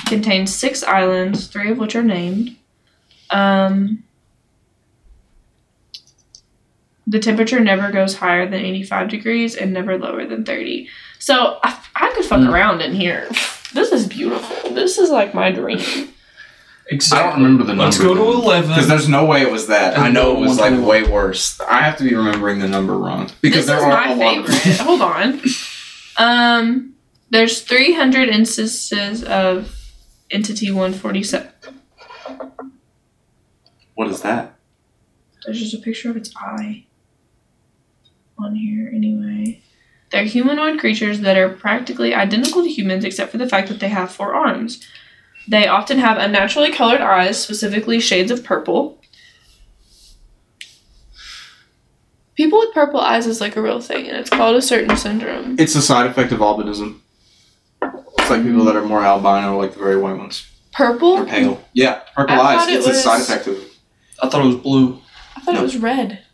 [0.00, 2.56] It contains six islands, three of which are named.
[3.28, 4.04] Um,
[7.10, 10.88] the temperature never goes higher than 85 degrees and never lower than 30.
[11.18, 12.52] So I, I could fuck Mm.
[12.52, 13.28] around in here.
[13.74, 14.70] This is beautiful.
[14.72, 15.80] This is like my dream.
[16.92, 17.18] Exactly.
[17.28, 17.84] I don't remember the number.
[17.84, 18.70] Let's go to 11.
[18.70, 19.96] Because there's no way it was that.
[19.98, 21.60] I know it was like way worse.
[21.60, 24.16] I have to be remembering the number wrong because this there is are my a
[24.16, 24.66] favorite.
[24.80, 24.86] of.
[24.86, 25.40] Hold on.
[26.16, 26.94] Um,
[27.30, 29.76] there's 300 instances of
[30.32, 31.48] entity 147.
[33.94, 34.56] What is that?
[35.44, 36.86] There's just a picture of its eye
[38.44, 39.62] on here anyway.
[40.10, 43.88] They're humanoid creatures that are practically identical to humans except for the fact that they
[43.88, 44.84] have four arms.
[45.48, 49.00] They often have unnaturally colored eyes, specifically shades of purple.
[52.34, 55.56] People with purple eyes is like a real thing, and it's called a certain syndrome.
[55.58, 57.00] It's a side effect of albinism.
[57.82, 60.46] It's like people that are more albino, like the very white ones,
[60.78, 61.24] or Purple?
[61.26, 61.62] pale.
[61.72, 62.68] Yeah, purple I eyes.
[62.68, 63.58] it It's a side effect of.
[64.22, 65.00] I thought it was blue.
[65.36, 66.24] I thought it was red.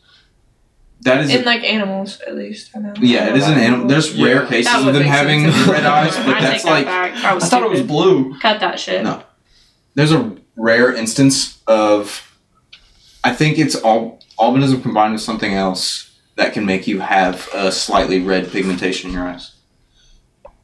[1.02, 2.70] That is In like animals, at least.
[2.74, 2.94] I know.
[3.00, 3.86] yeah, it is an animal.
[3.86, 4.24] There's Yeah.
[4.26, 6.70] rare cases of them having sense if it was red eyes, but I that's take
[6.72, 7.24] like that.
[7.24, 8.36] I, I thought it was blue.
[8.40, 9.04] Cut that shit.
[9.04, 9.22] No.
[9.94, 12.22] there's a rare instance of
[13.22, 17.70] I think it's all albinism combined with something else that can make you have a
[17.72, 19.52] slightly red pigmentation in your eyes.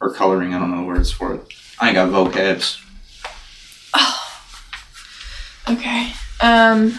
[0.01, 1.43] Or coloring, I don't know the words for it.
[1.79, 2.79] I ain't got vocabs.
[5.69, 6.13] Okay.
[6.41, 6.91] Um.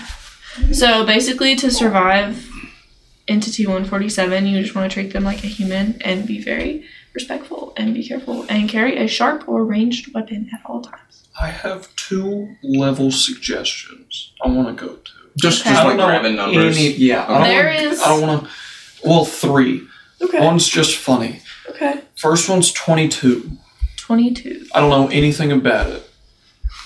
[0.72, 2.50] So basically, to survive
[3.28, 7.74] Entity 147, you just want to treat them like a human and be very respectful
[7.78, 11.28] and be careful and carry a sharp or ranged weapon at all times.
[11.40, 15.12] I have two level suggestions I want to go to.
[15.38, 15.70] Just Okay.
[15.72, 16.78] just like don't know grabbing numbers.
[16.78, 18.50] Any, yeah, I don't There wanna, is- I don't want to.
[19.08, 19.82] Well, three.
[20.22, 20.40] Okay.
[20.40, 21.42] One's just funny.
[21.70, 22.02] Okay.
[22.16, 23.52] First one's 22.
[23.98, 24.68] 22.
[24.76, 26.10] I don't know anything about it.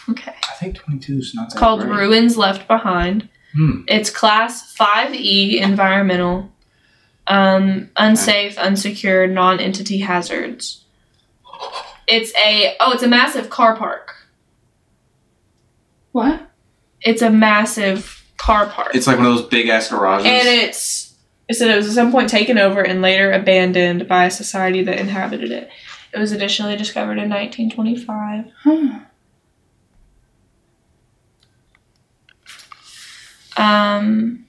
[0.10, 0.34] Okay.
[0.50, 1.92] I think twenty two is not It's that called great.
[1.98, 3.28] Ruins Left Behind.
[3.54, 3.82] Hmm.
[3.88, 6.52] It's class 5E environmental.
[7.28, 10.86] Um, unsafe, unsecured, non-entity hazards.
[12.08, 14.16] It's a oh, it's a massive car park.
[16.14, 16.50] What?
[17.02, 18.96] It's a massive car park.
[18.96, 20.26] It's like one of those big ass garages.
[20.26, 21.16] and it's
[21.50, 24.84] it said it was at some point taken over and later abandoned by a society
[24.84, 25.70] that inhabited it.
[26.14, 28.46] It was additionally discovered in 1925.
[28.64, 28.98] Hmm.
[33.58, 34.46] Um,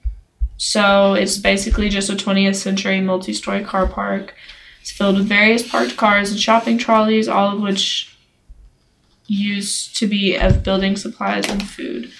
[0.57, 4.35] so it's basically just a 20th century multi-story car park.
[4.81, 8.17] It's filled with various parked cars and shopping trolleys, all of which
[9.27, 12.11] used to be of building supplies and food.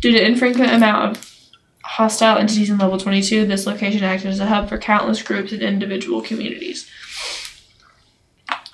[0.00, 1.32] Due to infrequent amount of
[1.82, 5.62] hostile entities in level 22, this location acted as a hub for countless groups and
[5.62, 6.90] individual communities.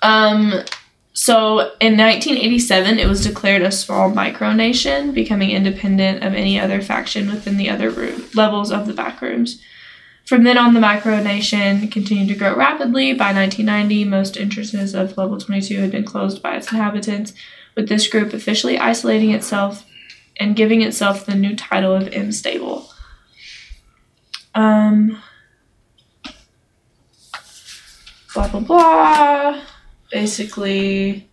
[0.02, 0.64] Um,
[1.14, 7.28] so in 1987, it was declared a small micronation, becoming independent of any other faction
[7.28, 9.60] within the other room, levels of the backrooms.
[10.24, 13.12] From then on, the micronation continued to grow rapidly.
[13.12, 17.34] By 1990, most entrances of level 22 had been closed by its inhabitants,
[17.74, 19.84] with this group officially isolating itself
[20.38, 22.88] and giving itself the new title of M Stable.
[24.54, 25.20] Um,
[28.32, 29.62] blah blah blah.
[30.12, 31.28] Basically,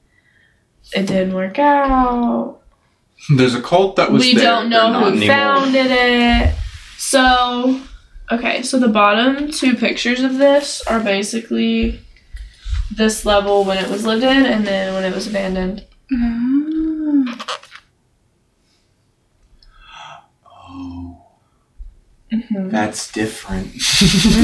[0.95, 2.59] it didn't work out.
[3.35, 4.45] There's a cult that was we there.
[4.45, 5.27] don't know They're who anymore.
[5.35, 6.55] founded it.
[6.97, 7.81] So,
[8.31, 11.99] okay, so the bottom two pictures of this are basically
[12.95, 15.85] this level when it was lived in and then when it was abandoned.
[16.11, 16.48] Mm.
[22.31, 23.73] Hmm that's different.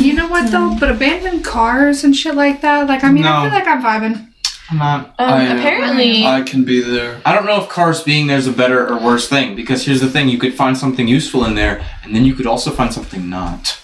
[0.03, 0.75] You know what though?
[0.79, 2.87] But abandoned cars and shit like that.
[2.87, 4.31] Like I mean, I feel like I'm vibing.
[4.69, 5.07] I'm not.
[5.19, 7.21] Um, I, uh, apparently, I can be there.
[7.25, 10.01] I don't know if cars being there is a better or worse thing because here's
[10.01, 12.91] the thing: you could find something useful in there, and then you could also find
[12.91, 13.79] something not.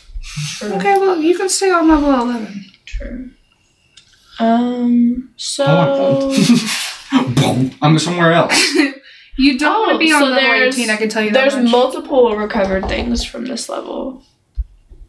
[0.61, 2.65] Okay, well you can stay on level eleven.
[2.85, 3.29] True.
[4.39, 5.33] Um.
[5.37, 6.33] So.
[7.35, 7.71] Boom!
[7.81, 8.77] I'm somewhere else.
[9.37, 10.89] You don't want Oh, to be on so level there's- eighteen.
[10.89, 14.23] I can tell you that There's multiple recovered things from this level.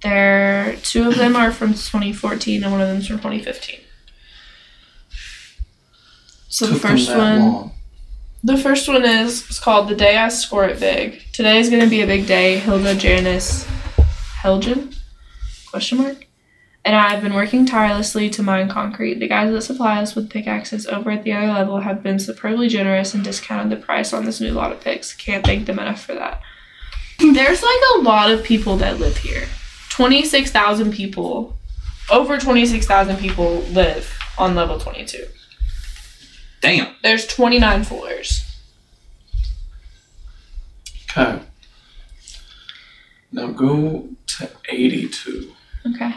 [0.02, 3.80] There, two of them are from 2014, and one of them's from 2015.
[6.48, 7.72] So the Took them first that one, long.
[8.44, 11.82] the first one is it's called "The Day I Score It Big." Today is going
[11.82, 12.58] to be a big day.
[12.58, 13.64] Hilda Janice
[14.42, 14.94] Helgen?
[15.70, 16.26] Question mark.
[16.85, 19.20] And I've been working tirelessly to mine concrete.
[19.20, 22.68] The guys that supply us with pickaxes over at the other level have been superbly
[22.68, 25.14] generous and discounted the price on this new lot of picks.
[25.14, 26.41] Can't thank them enough for that.
[27.18, 29.47] There's like a lot of people that live here.
[29.91, 31.57] 26,000 people,
[32.11, 35.26] over 26,000 people live on level 22.
[36.61, 36.95] Damn.
[37.03, 38.45] There's 29 floors.
[41.11, 41.41] Okay.
[43.30, 45.53] Now go to 82.
[45.95, 46.14] Okay.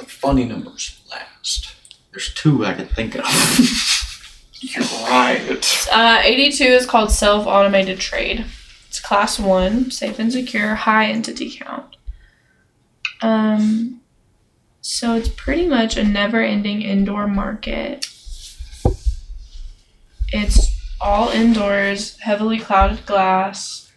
[0.00, 1.74] The funny numbers last.
[2.10, 3.24] There's two I can think of.
[4.54, 5.86] You're right.
[5.92, 8.46] Uh, 82 is called self automated trade.
[8.88, 11.96] It's class 1, safe and secure, high entity count.
[13.20, 14.00] Um,
[14.80, 18.06] so it's pretty much a never ending indoor market.
[20.28, 23.92] It's all indoors, heavily clouded glass,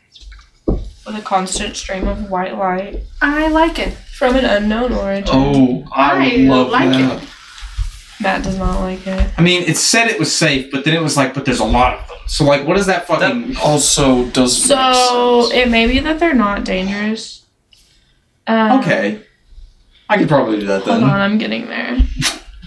[0.68, 3.98] with a constant stream of white light I like it.
[4.24, 5.28] From an unknown origin.
[5.30, 7.28] Oh, I, would I love like that.
[8.22, 9.30] Matt does not like it.
[9.38, 11.66] I mean, it said it was safe, but then it was like, but there's a
[11.66, 12.18] lot of them.
[12.28, 13.54] So like, what is that fucking?
[13.54, 17.46] That also doesn't So it may be that they're not dangerous.
[18.48, 19.24] Um, okay,
[20.08, 21.02] I could probably do that Hold then.
[21.02, 21.98] Hold on, I'm getting there.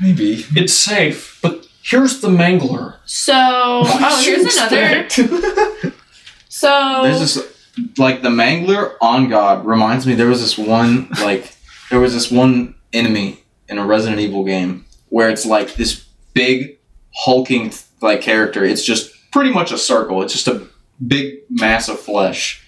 [0.02, 0.44] Maybe.
[0.54, 2.96] It's safe, but here's the mangler.
[3.06, 5.08] So, oh, here's another.
[6.48, 7.55] So, There's this.
[7.98, 11.54] Like the Mangler on God reminds me there was this one like
[11.90, 16.78] there was this one enemy in a Resident Evil game where it's like this big
[17.14, 18.64] hulking like character.
[18.64, 20.22] It's just pretty much a circle.
[20.22, 20.66] It's just a
[21.06, 22.62] big mass of flesh.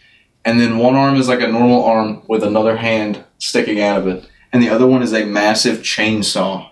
[0.44, 4.06] And then one arm is like a normal arm with another hand sticking out of
[4.06, 4.28] it.
[4.52, 6.70] And the other one is a massive chainsaw.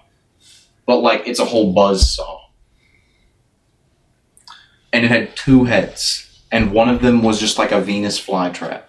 [0.87, 2.41] But like it's a whole buzz saw.
[4.93, 6.26] And it had two heads
[6.57, 8.85] and one of them was just like a Venus flytrap.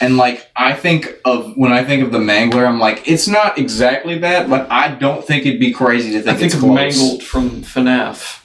[0.00, 3.58] And like I think of when I think of the Mangler, I'm like, it's not
[3.58, 6.68] exactly that, but I don't think it'd be crazy to think, I think it's of.
[6.68, 8.44] Mangled from FNAF.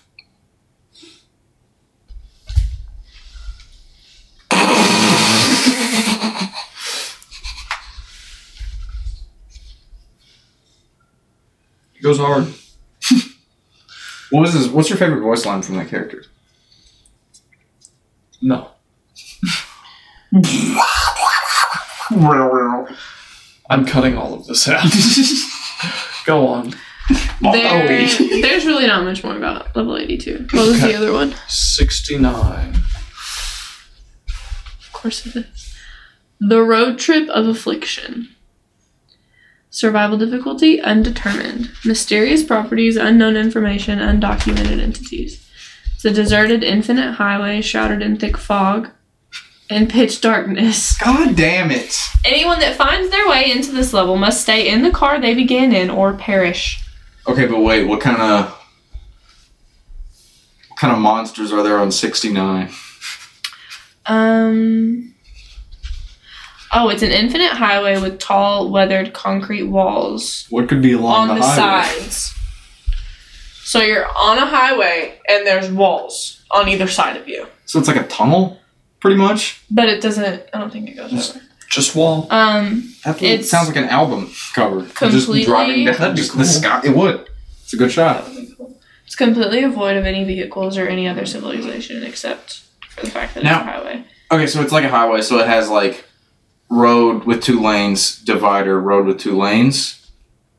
[12.01, 12.53] Goes hard.
[14.31, 14.67] What was his?
[14.67, 16.25] What's your favorite voice line from that character?
[18.43, 18.71] No.
[23.69, 24.83] I'm cutting all of this out.
[26.25, 26.73] Go on.
[27.41, 30.47] There, there's really not much more about level 82.
[30.51, 31.33] What was the other one?
[31.47, 32.75] 69.
[34.77, 35.75] Of course it is.
[36.41, 38.27] The Road Trip of Affliction.
[39.69, 41.71] Survival difficulty undetermined.
[41.85, 45.42] Mysterious properties, unknown information, undocumented entities.
[46.05, 48.89] A deserted infinite highway shrouded in thick fog
[49.69, 50.97] and pitch darkness.
[50.97, 51.97] God damn it!
[52.25, 55.71] Anyone that finds their way into this level must stay in the car they began
[55.71, 56.83] in or perish.
[57.25, 58.49] Okay, but wait, what kind of
[60.67, 62.69] what kind of monsters are there on 69?
[64.05, 65.15] Um.
[66.73, 71.35] Oh, it's an infinite highway with tall, weathered concrete walls What could be along on
[71.35, 72.33] the, the, sides.
[73.63, 77.47] So you're on a highway and there's walls on either side of you.
[77.65, 78.59] So it's like a tunnel,
[78.99, 79.61] pretty much.
[79.71, 80.43] But it doesn't.
[80.53, 81.41] I don't think it goes over.
[81.69, 82.27] Just wall.
[82.29, 82.93] Um.
[83.19, 84.81] It's- sounds like an album cover.
[84.81, 86.81] Just Completely- driving down That'd be just the sky.
[86.83, 87.27] It would.
[87.63, 88.25] It's a good shot.
[89.05, 93.43] It's completely devoid of any vehicles or any other civilization except for the fact that
[93.43, 94.03] Now- it's a highway.
[94.31, 96.05] Okay, so it's like a highway, so it has like
[96.69, 100.02] road with two lanes, divider, road with two lanes,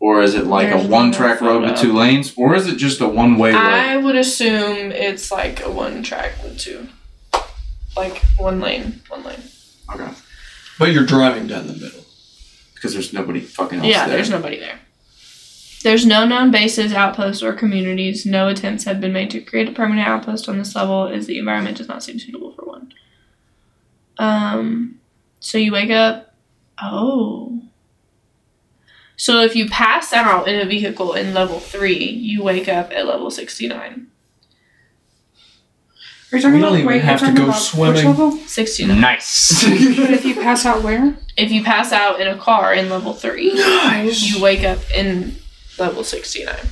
[0.04, 2.76] or is it like There's a one track road with two lanes, or is it
[2.76, 3.58] just a one way road?
[3.58, 6.88] I would assume it's like a one track with two.
[7.96, 9.42] Like one lane, one lane.
[9.94, 10.10] Okay,
[10.78, 12.04] But you're driving down the middle.
[12.74, 14.16] because there's nobody fucking else Yeah, there.
[14.16, 14.78] there's nobody there.
[15.84, 18.26] There's no known bases, outposts, or communities.
[18.26, 21.38] No attempts have been made to create a permanent outpost on this level, as the
[21.38, 22.92] environment does not seem suitable for one.
[24.18, 25.00] Um,
[25.40, 26.34] so you wake up.
[26.82, 27.62] Oh.
[29.16, 33.06] So if you pass out in a vehicle in level three, you wake up at
[33.06, 34.08] level sixty nine.
[36.32, 38.04] Are you talking We don't about even wait, have you're to talking go about swimming.
[38.06, 38.32] Level?
[38.32, 39.00] Sixty nine.
[39.00, 39.62] nice.
[39.96, 41.16] but if you pass out where?
[41.36, 44.22] If you pass out in a car in level three, Nice.
[44.22, 45.36] you wake up in
[45.78, 46.66] level sixty nine.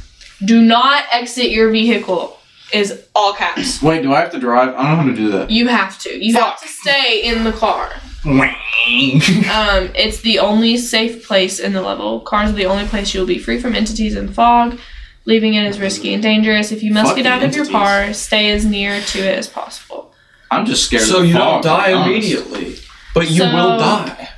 [0.44, 2.38] Do not exit your vehicle.
[2.72, 3.82] Is all caps.
[3.82, 4.70] Wait, do I have to drive?
[4.70, 5.50] I don't know how to do that.
[5.50, 6.24] You have to.
[6.24, 7.92] You have to stay in the car.
[8.26, 9.14] Okay,
[9.50, 12.20] Um, it's the only safe place in the level.
[12.20, 14.78] Cars are the only place you'll be free from entities and fog.
[15.24, 16.72] Leaving it is risky and dangerous.
[16.72, 19.46] If you must Fucking get out of your car, stay as near to it as
[19.48, 20.12] possible.
[20.50, 21.02] I'm just scared.
[21.04, 22.08] So of the you fog, don't die honest.
[22.10, 22.76] immediately.
[23.14, 24.28] But you So- will die.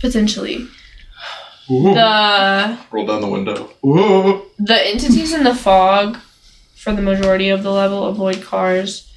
[0.00, 0.66] Potentially.
[1.70, 1.94] Ooh.
[1.94, 3.70] The Roll down the window.
[3.86, 4.42] Ooh.
[4.58, 6.18] the entities in the fog,
[6.74, 9.10] for the majority of the level, avoid cars.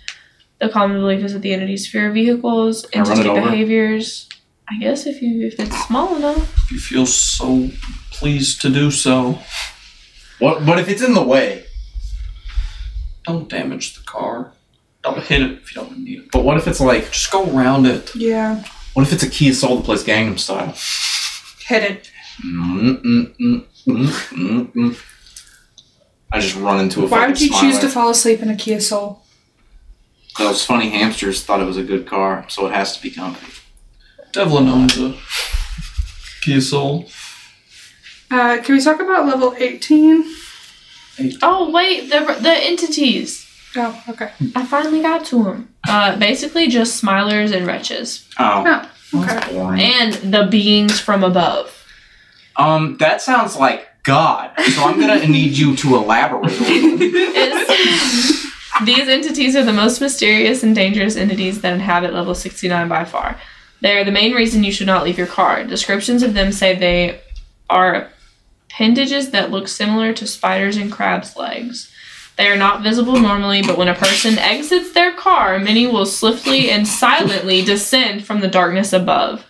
[0.60, 4.28] The common belief is that the entities fear vehicles, Can I run entity behaviors.
[4.70, 6.38] I guess if you if it's small enough.
[6.66, 7.70] If you feel so
[8.12, 9.40] pleased to do so,
[10.40, 10.66] What?
[10.66, 11.64] But if it's in the way.
[13.24, 14.52] don't damage the car.
[15.04, 16.32] Don't hit it if you don't need it.
[16.32, 17.12] But what if it's like?
[17.12, 18.14] Just go around it.
[18.16, 18.64] Yeah.
[18.94, 20.74] What if it's a Kia Soul that plays Gangnam Style?
[21.68, 22.12] Hit it.
[22.44, 25.04] Mm-mm-mm-mm-mm.
[26.32, 27.08] I just run into a.
[27.08, 29.22] Why would you choose to fall asleep in a Kia Soul?
[30.38, 33.52] Those funny hamsters thought it was a good car, so it has to be company.
[34.34, 35.16] Devlin owns a
[36.44, 37.08] Kia Soul.
[38.30, 40.24] Uh, can we talk about level 18?
[41.42, 43.46] Oh wait, the the entities.
[43.76, 44.32] Oh, okay.
[44.56, 45.74] I finally got to them.
[45.88, 48.64] Uh, basically just smilers and wretches, Oh,
[49.14, 49.34] Oh, okay.
[49.34, 49.54] that's
[50.24, 51.74] and the beings from above.
[52.58, 54.52] Um, that sounds like God.
[54.76, 56.52] So I'm gonna need you to elaborate.
[58.80, 58.94] a little.
[59.00, 63.06] Is- These entities are the most mysterious and dangerous entities that inhabit level 69 by
[63.06, 63.40] far.
[63.82, 65.64] They are the main reason you should not leave your car.
[65.64, 67.22] Descriptions of them say they
[67.70, 68.10] are
[68.70, 71.92] appendages that look similar to spiders and crabs' legs.
[72.38, 76.70] They are not visible normally, but when a person exits their car, many will swiftly
[76.70, 79.44] and silently descend from the darkness above.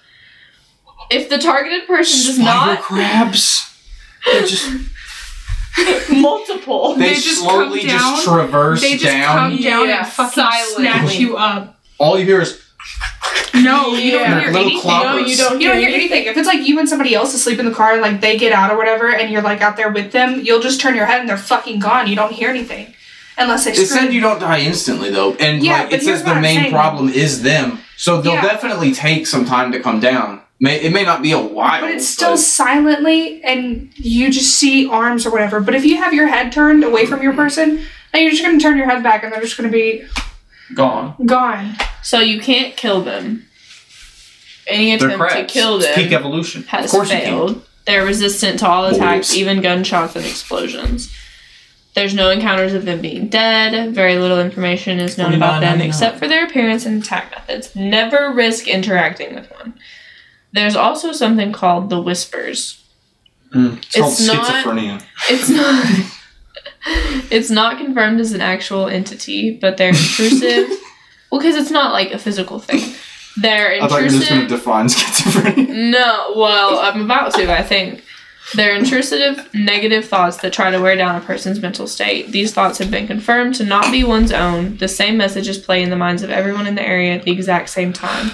[1.09, 3.63] If the targeted person does Spider not crabs.
[4.25, 4.69] They just
[6.11, 9.51] multiple, they, They just slowly come just down, traverse They just down.
[9.51, 10.75] come down Yeah, and fucking silently.
[10.85, 11.75] snatch you up.
[11.97, 12.61] All you hear is
[13.53, 14.79] No, you don't hear Little anything.
[14.81, 15.03] cloppers.
[15.03, 16.25] No, you don't You don't hear hear anything.
[16.25, 18.51] If it's like you and somebody else asleep in the car and like they get
[18.53, 21.19] out or whatever and you're like out there with them, you'll just turn your head
[21.21, 22.07] and they're fucking gone.
[22.07, 22.93] You don't hear anything.
[23.37, 23.87] Unless they It scream.
[24.05, 26.71] said you don't die instantly though, and Yeah, like it says the I'm main saying.
[26.71, 27.79] problem is them.
[27.95, 28.41] So they'll Yeah.
[28.41, 30.41] definitely take some time to come down.
[30.59, 34.87] May it may not be a while, but it's still silently and you just see
[34.89, 35.59] arms or whatever.
[35.59, 37.81] But if you have your head turned away from your person,
[38.11, 40.03] then you're just gonna turn your head back and they're just gonna be
[40.73, 41.15] Gone.
[41.25, 41.75] gone.
[42.01, 43.45] so you can't kill them.
[44.67, 45.53] Any They're attempt to crabs.
[45.53, 46.63] kill It's them peak evolution.
[46.63, 47.63] has of course you failed.
[47.85, 49.37] They're resistant to all attacks, Boys.
[49.37, 51.13] even gunshots and explosions.
[51.93, 53.93] There's no encounters of them being dead.
[53.95, 57.75] Very little information is known about them except for their appearance and attack methods.
[57.75, 59.73] Never risk interacting with one.
[60.57, 62.83] There's also something called the whispers.
[63.53, 65.03] Mm, it's, called not- schizophrenia.
[65.29, 66.13] It's not
[67.31, 70.69] It's not confirmed as an actual entity, but they're intrusive.
[71.31, 72.95] well, because it's not like a physical thing.
[73.39, 73.83] They're intrusive.
[73.83, 75.67] I thought you were just going to define schizophrenia.
[75.91, 78.03] No, well, I'm about to, I think.
[78.55, 82.31] They're intrusive, negative thoughts that try to wear down a person's mental state.
[82.31, 84.77] These thoughts have been confirmed to not be one's own.
[84.77, 87.69] The same messages play in the minds of everyone in the area at the exact
[87.69, 88.31] same time.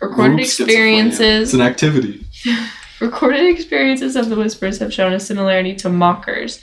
[0.00, 2.26] Recorded experiences It's an activity.
[3.00, 6.62] recorded experiences of the whispers have shown a similarity to mockers.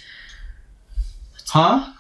[1.47, 1.91] Huh?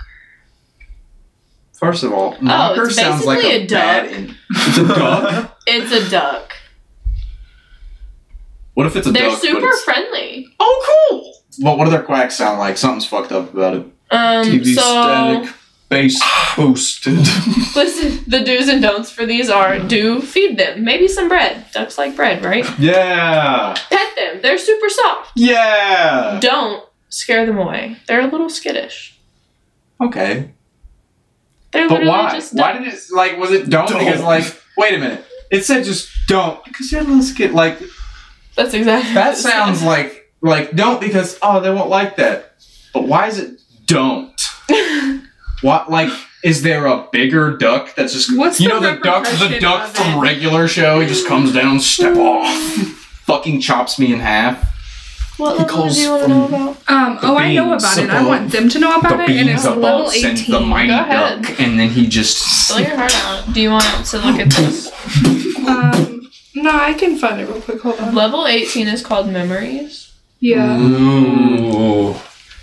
[1.73, 4.05] First of all, mocker Oh, sounds like a, a duck.
[4.09, 5.59] In- it's a duck.
[5.67, 6.53] It's a duck.
[8.73, 9.21] What if it's a duck?
[9.21, 9.41] They're duck?
[9.41, 10.47] but super friendly.
[10.59, 11.33] Oh, cool.
[11.61, 12.77] Well, what do their quacks sound like?
[12.77, 13.85] Something's fucked up about it.
[14.09, 15.53] Um, TV so static,
[15.93, 16.21] bass
[16.55, 17.17] boosted.
[17.75, 21.65] listen, the do's and don'ts for these are do feed them, maybe some bread.
[21.73, 22.65] Ducks like bread, right?
[22.79, 23.75] Yeah.
[23.89, 24.41] Pet them.
[24.41, 25.31] They're super soft.
[25.35, 26.39] Yeah.
[26.41, 27.97] Don't scare them away.
[28.07, 29.17] They're a little skittish.
[30.01, 30.51] Okay.
[31.71, 32.31] They're But literally why?
[32.31, 33.37] just Why did it like?
[33.37, 33.87] Was it don't?
[33.89, 33.99] Don't.
[33.99, 34.43] Because like,
[34.77, 35.25] wait a minute.
[35.51, 37.53] It said just don't because you're a little skit.
[37.53, 37.79] Like
[38.55, 39.49] That's exactly that what it said.
[39.51, 42.55] sounds like like don't because oh they won't like that.
[42.93, 44.32] But why is it don't?
[45.63, 46.11] What like?
[46.43, 49.89] Is there a bigger duck that's just What's you the know the duck the duck
[49.89, 50.21] of from it?
[50.21, 50.99] regular show?
[50.99, 52.53] He just comes down, step off,
[53.25, 54.71] fucking chops me in half.
[55.37, 56.69] What level calls do you want to know about?
[56.89, 58.09] Um, oh, I know about it.
[58.09, 58.27] I above.
[58.27, 60.67] want them to know about the it, and beings it's level above sent the 18.
[60.67, 61.41] mighty Go ahead.
[61.43, 63.51] duck, and then he just Fill your heart out.
[63.53, 64.91] Do you want to look at this?
[65.63, 67.81] Um, no, I can find it real quick.
[67.81, 68.13] Hold on.
[68.13, 70.13] Level 18 is called Memories.
[70.41, 70.77] Yeah.
[70.77, 72.15] Ooh.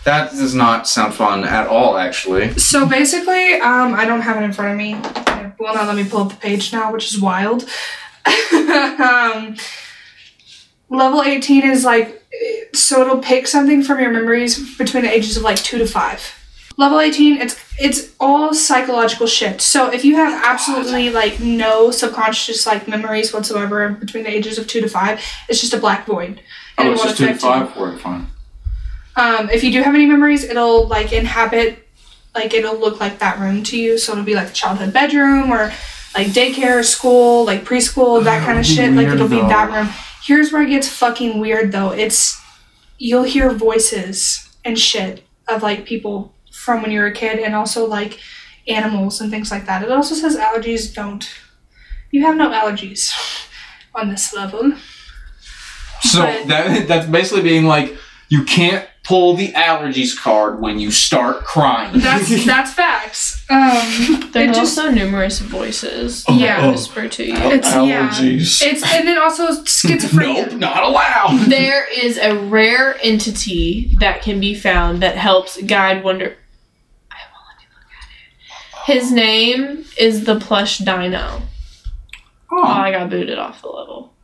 [0.05, 2.59] That does not sound fun at all, actually.
[2.59, 4.95] So basically, um, I don't have it in front of me.
[4.95, 7.69] It will not let me pull up the page now, which is wild.
[8.53, 9.57] um,
[10.89, 12.23] level 18 is like,
[12.75, 16.35] so it'll pick something from your memories between the ages of like two to five.
[16.77, 19.61] Level 18, it's it's all psychological shit.
[19.61, 24.67] So if you have absolutely like no subconscious like memories whatsoever between the ages of
[24.67, 26.41] two to five, it's just a black void.
[26.79, 28.29] And Oh, it's just two to five it, fine.
[29.17, 31.87] Um, if you do have any memories, it'll like inhabit,
[32.35, 33.99] like it'll look like that room to you.
[33.99, 35.73] So it'll be like the childhood bedroom or
[36.15, 38.93] like daycare, school, like preschool, that kind of shit.
[38.93, 39.89] Like it'll be that room.
[40.23, 41.91] Here's where it gets fucking weird though.
[41.91, 42.41] It's
[42.99, 47.55] you'll hear voices and shit of like people from when you were a kid, and
[47.55, 48.19] also like
[48.69, 49.83] animals and things like that.
[49.83, 51.29] It also says allergies don't.
[52.11, 53.13] You have no allergies
[53.95, 54.73] on this level.
[56.03, 57.97] So But- that that's basically being like,
[58.29, 61.99] you can't pull the allergies card when you start crying.
[61.99, 63.45] That's that's facts.
[63.51, 66.61] Um, There's it just also numerous voices Yeah.
[66.61, 67.35] that whisper to you.
[67.35, 68.09] It's- yeah.
[68.09, 68.63] Allergies.
[68.63, 70.47] It's and then also schizophrenia.
[70.53, 71.47] nope, not allowed.
[71.49, 76.37] There is a rare entity that can be found that helps guide wonder.
[77.11, 79.01] I won't let me look at it.
[79.01, 81.43] His name is the plush dino.
[82.53, 84.15] Oh, I got booted off the level.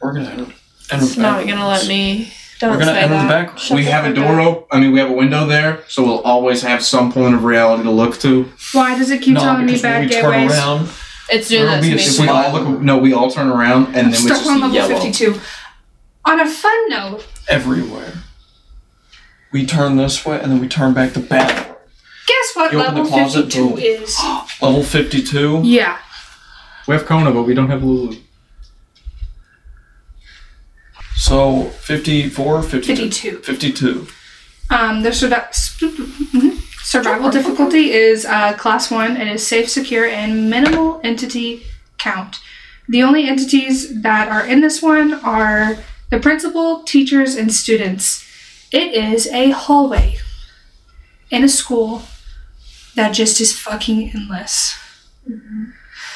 [0.00, 0.52] We're gonna
[0.90, 2.32] enter, enter It's not back gonna let me.
[2.60, 3.58] Don't We're gonna say enter the back.
[3.58, 4.46] Shut we the have a fuck door up.
[4.48, 4.64] open.
[4.70, 7.82] I mean, we have a window there, so we'll always have some point of reality
[7.82, 8.50] to look to.
[8.72, 10.52] Why does it keep no, telling me because when bad we turn gateways?
[10.58, 10.88] around,
[11.30, 12.02] It's doing There'll that to be a me.
[12.02, 14.56] If we all look, no, we all turn around and then we Stuck just on
[14.56, 15.00] see level yellow.
[15.00, 15.40] 52.
[16.26, 18.12] On a fun note, everywhere.
[19.52, 21.78] We turn this way and then we turn back the back.
[22.26, 23.78] guess what You open the level closet, 52 boom.
[23.78, 24.18] is?
[24.62, 25.60] Level 52.
[25.64, 25.98] Yeah.
[26.88, 28.16] We have Kona, but we don't have Lulu.
[31.16, 32.96] So 54, 52.
[32.96, 33.38] 52.
[33.38, 34.06] 52.
[34.70, 35.52] Um, the survi-
[36.82, 39.16] survival difficulty is uh, class one.
[39.16, 41.62] It is safe, secure, and minimal entity
[41.98, 42.40] count.
[42.88, 45.76] The only entities that are in this one are
[46.10, 48.26] the principal, teachers, and students.
[48.72, 50.18] It is a hallway
[51.30, 52.02] in a school
[52.96, 54.78] that just is fucking endless.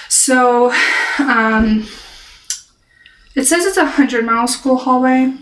[0.08, 0.72] So,
[1.18, 1.86] um,
[3.38, 5.34] it says it's a hundred mile school hallway.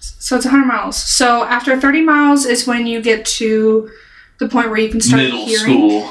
[0.00, 0.96] So it's 100 miles.
[0.96, 3.90] So after 30 miles is when you get to
[4.38, 6.02] the point where you can start Middle hearing school.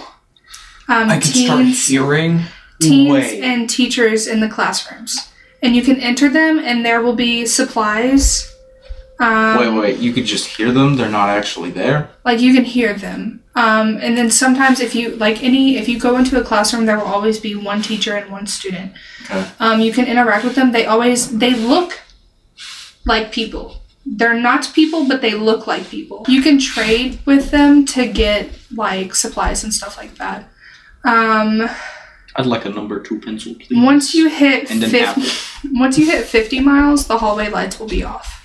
[0.88, 2.42] um, I can start hearing.
[2.80, 3.42] teens Wait.
[3.42, 5.32] and teachers in the classrooms,
[5.62, 8.54] and you can enter them, and there will be supplies.
[9.20, 10.00] Um, wait, wait.
[10.00, 10.96] You could just hear them.
[10.96, 12.10] They're not actually there.
[12.24, 16.00] like you can hear them um, and then sometimes if you like any if you
[16.00, 18.94] go into a classroom there will always be one teacher and one student.
[19.26, 19.46] Okay.
[19.60, 20.72] um, you can interact with them.
[20.72, 22.00] They always they look
[23.06, 23.82] like people.
[24.06, 26.24] They're not people but they look like people.
[26.30, 30.48] You can trade with them to get like supplies and stuff like that.
[31.04, 31.70] Um,
[32.38, 33.84] I'd like a number two pencil, please.
[33.84, 35.22] once you hit and 50,
[35.74, 38.38] once you hit 50 miles the hallway lights will be off.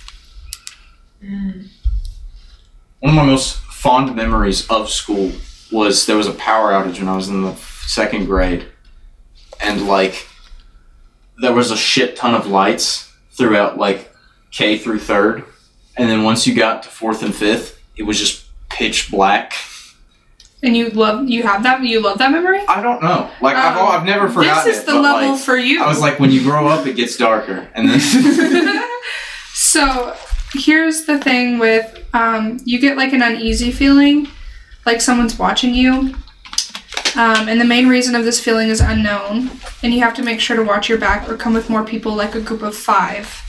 [2.99, 5.31] One of my most fond memories of school
[5.71, 7.53] was there was a power outage when I was in the
[7.85, 8.65] second grade,
[9.61, 10.27] and like
[11.39, 14.11] there was a shit ton of lights throughout like
[14.49, 15.43] K through third,
[15.97, 19.53] and then once you got to fourth and fifth, it was just pitch black.
[20.63, 22.61] and you love you have that you love that memory?
[22.67, 25.57] I don't know, like I've Um, I've never forgotten this is the level like, for
[25.57, 25.83] you.
[25.83, 27.99] I was like, when you grow up, it gets darker, and then
[29.53, 30.17] so
[30.59, 34.27] here's the thing with um, you get like an uneasy feeling
[34.85, 36.15] like someone's watching you.
[37.17, 39.49] Um, and the main reason of this feeling is unknown
[39.81, 42.13] and you have to make sure to watch your back or come with more people
[42.13, 43.41] like a group of five.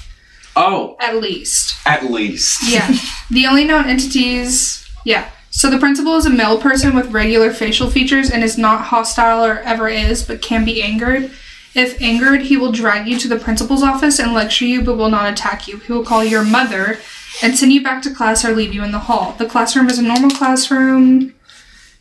[0.55, 1.77] Oh, at least.
[1.85, 2.97] At least, yeah.
[3.31, 5.31] The only known entities yeah.
[5.51, 9.45] So the principal is a male person with regular facial features and is not hostile
[9.45, 11.31] or ever is but can be angered
[11.77, 15.11] if angered he will drag you to the principal's office and lecture you but will
[15.11, 15.79] not attack you.
[15.79, 16.99] He will call your mother
[17.43, 19.33] and send you back to class or leave you in the hall.
[19.39, 21.35] The classroom is a normal classroom.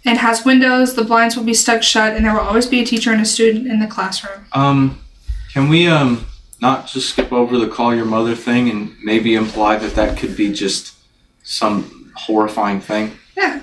[0.08, 0.94] And has windows.
[0.94, 3.26] The blinds will be stuck shut and there will always be a teacher and a
[3.26, 4.46] student in the classroom.
[4.54, 5.02] Um,
[5.52, 6.28] can we um
[6.62, 10.38] not just skip over the call your mother thing and maybe imply that that could
[10.38, 10.94] be just
[11.42, 13.18] some horrifying thing?
[13.36, 13.62] yeah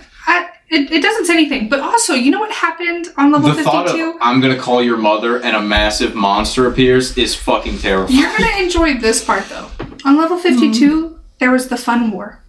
[0.73, 3.87] it, it doesn't say anything but also you know what happened on level the thought
[3.89, 8.19] 52 of I'm gonna call your mother and a massive monster appears is fucking terrifying.
[8.19, 9.69] You're gonna enjoy this part though.
[10.05, 12.41] On level 52, there was the fun war.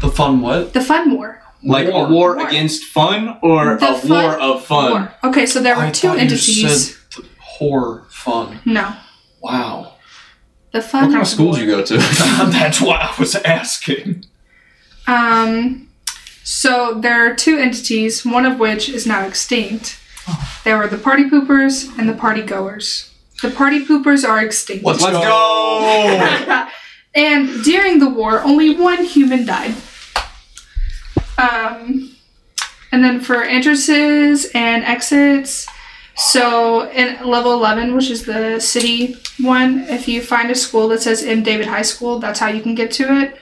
[0.00, 0.72] The fun what?
[0.72, 1.40] The fun war.
[1.62, 2.06] like War.
[2.06, 2.46] a war, War.
[2.48, 4.90] against fun or The a fun- war of fun.
[4.90, 5.14] War.
[5.24, 6.58] Okay, so there were I two thought entities.
[6.62, 8.58] You said th- horror fun.
[8.64, 8.94] No,
[9.40, 9.94] Wow.
[10.72, 11.02] the fun.
[11.04, 11.64] What kind of schools war.
[11.64, 11.96] you go to?
[12.50, 14.24] That's what I was asking.
[15.06, 15.88] Um,
[16.44, 19.98] so there are two entities, one of which is now extinct.
[20.64, 23.10] There were the party poopers and the party goers.
[23.42, 24.84] The party poopers are extinct.
[24.84, 26.68] Let's, Let's go.
[27.14, 29.74] and during the war, only one human died.
[31.38, 32.16] Um,
[32.92, 35.66] and then for entrances and exits,
[36.14, 41.02] so in level 11, which is the city one, if you find a school that
[41.02, 41.42] says M.
[41.42, 43.38] David High School, that's how you can get to it.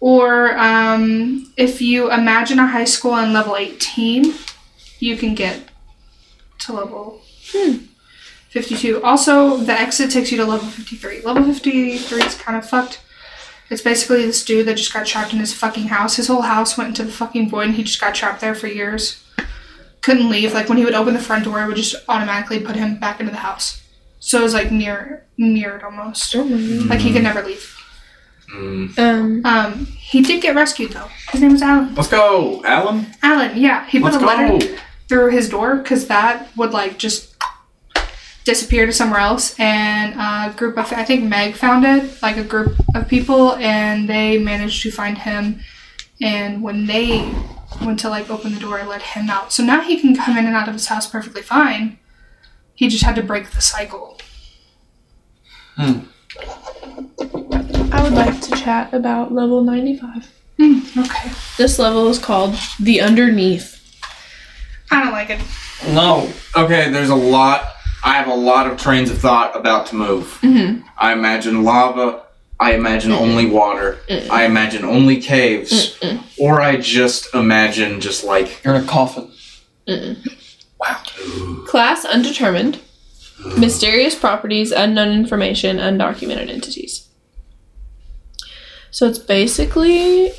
[0.00, 4.34] Or um, if you imagine a high school on level 18,
[4.98, 5.68] you can get
[6.60, 7.20] to level
[8.48, 9.02] 52.
[9.02, 11.22] Also, the exit takes you to level 53.
[11.22, 13.02] Level 53 is kind of fucked.
[13.68, 16.16] It's basically this dude that just got trapped in his fucking house.
[16.16, 18.66] His whole house went into the fucking void and he just got trapped there for
[18.66, 19.22] years.
[20.00, 20.52] Couldn't leave.
[20.54, 23.20] Like when he would open the front door, it would just automatically put him back
[23.20, 23.80] into the house.
[24.18, 26.34] So it was like mirror mirrored almost.
[26.88, 27.76] Like he could never leave.
[28.54, 28.98] Mm.
[28.98, 31.08] Um, Um, he did get rescued though.
[31.30, 31.94] His name was Alan.
[31.94, 33.06] Let's go, Alan.
[33.22, 33.86] Alan, yeah.
[33.86, 34.76] He put Let's a letter go.
[35.08, 37.36] through his door because that would like just
[38.44, 42.42] disappear to somewhere else and a group of i think meg found it like a
[42.42, 45.60] group of people and they managed to find him
[46.22, 47.30] and when they
[47.84, 50.38] went to like open the door and let him out so now he can come
[50.38, 51.98] in and out of his house perfectly fine
[52.74, 54.18] he just had to break the cycle
[58.00, 60.32] I would like to chat about level 95.
[60.58, 63.76] Hmm, okay This level is called The Underneath.
[64.90, 65.38] i don't like it
[65.86, 66.32] No.
[66.56, 67.62] Okay, there's a lot.
[68.02, 70.38] I have a lot of trains of thought about to move.
[70.40, 70.88] Mm-hmm.
[70.96, 72.22] I imagine lava.
[72.58, 73.98] I imagine only water.
[74.30, 75.98] I imagine only caves.
[76.38, 79.30] Or I just imagine just like You're in a coffin.
[79.86, 81.02] Wow.
[81.66, 82.80] Class undetermined.
[83.58, 87.06] Mysterious properties, unknown information, undocumented entities.
[88.90, 90.32] So it's basically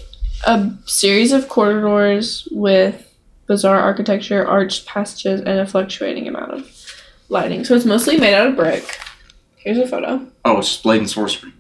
[0.45, 3.07] a series of corridors with
[3.48, 6.72] bizarre architecture, arched passages, and a fluctuating amount of
[7.30, 7.64] lighting.
[7.65, 8.99] So it's mostly made out of brick.
[9.57, 10.26] Here's a photo.
[10.44, 11.53] Oh, it's just blade and sorcery.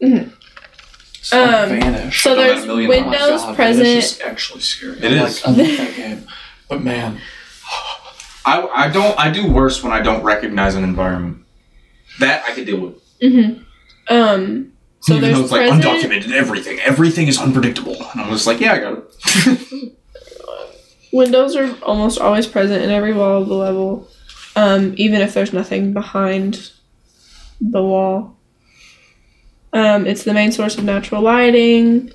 [0.00, 2.22] Some Um, vanish.
[2.22, 3.86] So Don't there's a million Oh my windows God, present.
[3.86, 4.98] Vanish is actually scary.
[4.98, 5.44] It I is.
[5.44, 6.26] Like, I love that game,
[6.68, 7.18] but man,
[8.46, 11.38] I, I don't I do worse when I don't recognize an environment.
[12.20, 13.18] That I could deal with.
[13.20, 14.14] Mm-hmm.
[14.14, 14.72] Um.
[15.04, 16.12] So Even there's though it's like present.
[16.24, 16.78] undocumented everything.
[16.80, 17.94] Everything is unpredictable.
[17.94, 19.04] And I'm just like, yeah, I got
[19.44, 19.92] it.
[21.12, 24.08] Windows are almost always present in every wall of the level,
[24.56, 26.70] um, even if there's nothing behind
[27.60, 28.38] the wall.
[29.74, 32.10] Um, it's the main source of natural lighting.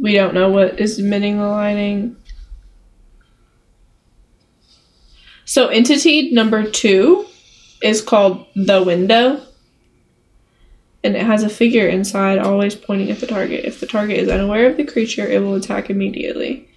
[0.00, 2.14] We don't know what is emitting the lighting.
[5.44, 7.26] So, entity number two
[7.82, 9.42] is called the window,
[11.02, 13.64] and it has a figure inside always pointing at the target.
[13.64, 16.68] If the target is unaware of the creature, it will attack immediately.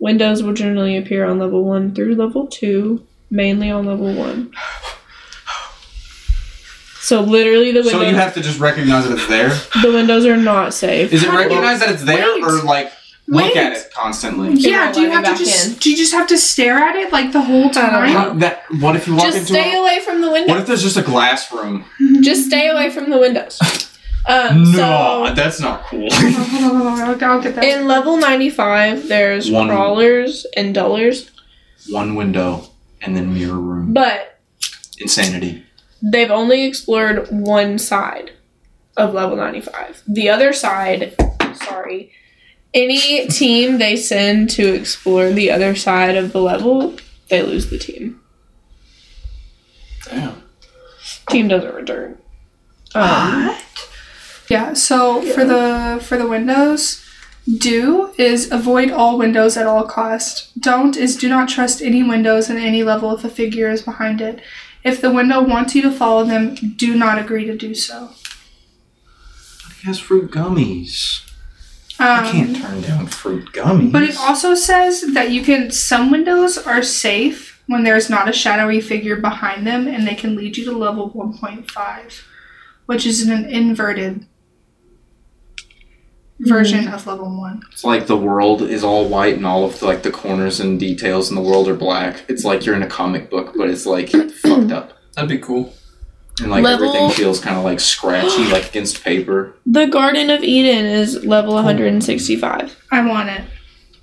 [0.00, 4.52] Windows will generally appear on level 1 through level 2, mainly on level 1.
[7.00, 9.48] So literally the So you have to just recognize that it's there.
[9.82, 11.12] the windows are not safe.
[11.12, 12.42] Is it How do you- recognize that it's there Wait.
[12.44, 12.92] or like
[13.26, 13.56] look Wait.
[13.56, 14.52] at it constantly?
[14.54, 15.74] Yeah, won't do you have to just in.
[15.78, 18.08] do you just have to stare at it like the whole time?
[18.10, 20.52] How, that what if you walk Just into stay a, away from the window.
[20.52, 21.84] What if there's just a glass room?
[22.22, 23.58] Just stay away from the windows.
[24.26, 26.06] Um, no, so that's not cool.
[26.12, 27.64] I'll get that.
[27.64, 31.30] in level 95, there's One- crawlers and dullers,
[31.88, 32.68] One window
[33.00, 33.92] and then mirror room.
[33.94, 34.38] but
[34.98, 35.64] Insanity.
[36.02, 38.32] they've only explored one side
[38.98, 40.02] of level 95.
[40.06, 41.14] The other side,
[41.54, 42.12] sorry,
[42.74, 46.96] any team they send to explore the other side of the level,
[47.30, 48.20] they lose the team.
[50.04, 50.42] damn.
[51.28, 52.18] Team doesn't return.
[52.94, 53.56] Um,
[54.48, 57.04] Yeah, so for the for the windows,
[57.58, 60.58] do is avoid all windows at all cost.
[60.58, 64.20] Don't is do not trust any windows in any level if a figure is behind
[64.20, 64.40] it.
[64.84, 68.10] If the window wants you to follow them, do not agree to do so.
[69.80, 71.24] He has fruit gummies.
[72.00, 73.92] Um, I can't turn down fruit gummies.
[73.92, 78.32] But it also says that you can some windows are safe when there's not a
[78.32, 82.22] shadowy figure behind them and they can lead you to level 1.5,
[82.86, 84.26] which is an inverted
[86.40, 87.62] version of level 1.
[87.72, 90.78] It's like the world is all white and all of the, like the corners and
[90.78, 92.24] details in the world are black.
[92.28, 94.08] It's like you're in a comic book, but it's like
[94.42, 94.92] fucked up.
[95.14, 95.72] That'd be cool.
[96.40, 99.54] And like Level- everything feels kind of like scratchy, like against paper.
[99.66, 102.84] the Garden of Eden is level 165.
[102.92, 103.42] I want it.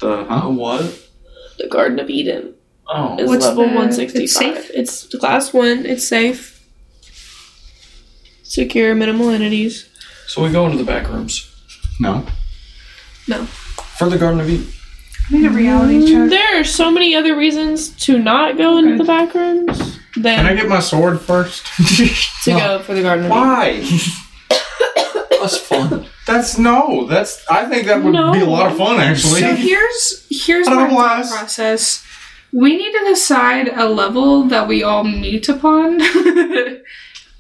[0.02, 0.50] The Uh, huh?
[0.50, 1.02] what?
[1.58, 2.55] The Garden of Eden
[2.88, 4.22] Oh, is What's level the- 165.
[4.24, 4.72] it's safe?
[4.74, 6.64] It's class 1, it's safe.
[8.44, 9.90] Secure minimal entities.
[10.28, 11.52] so we go into the back rooms
[12.00, 12.26] No.
[13.28, 13.46] No.
[13.98, 14.68] For the Garden of Eden.
[15.30, 16.30] I need a reality mm, check.
[16.30, 20.46] There are so many other reasons to not go into the back rooms than Can
[20.46, 21.66] I get my sword first?
[22.44, 23.42] to go for the Garden of Eden.
[23.42, 23.82] Why?
[25.42, 26.06] That's fun.
[26.28, 27.06] That's no.
[27.08, 27.44] That's.
[27.50, 28.32] I think that would No.
[28.34, 29.42] be a lot of fun actually.
[29.42, 31.22] So here's here's I don't my know why.
[31.24, 32.05] thought process.
[32.58, 35.98] We need to decide a level that we all meet upon.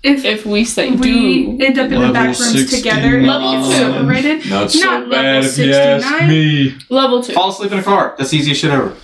[0.03, 1.65] if If we say we do.
[1.65, 3.71] end up in the Level back rooms together and Level get two.
[3.77, 5.71] separated, no, it's not level sixty
[6.09, 6.77] nine me.
[6.89, 7.33] Level 2.
[7.33, 8.15] Fall asleep in a car.
[8.17, 8.95] That's the easiest shit ever.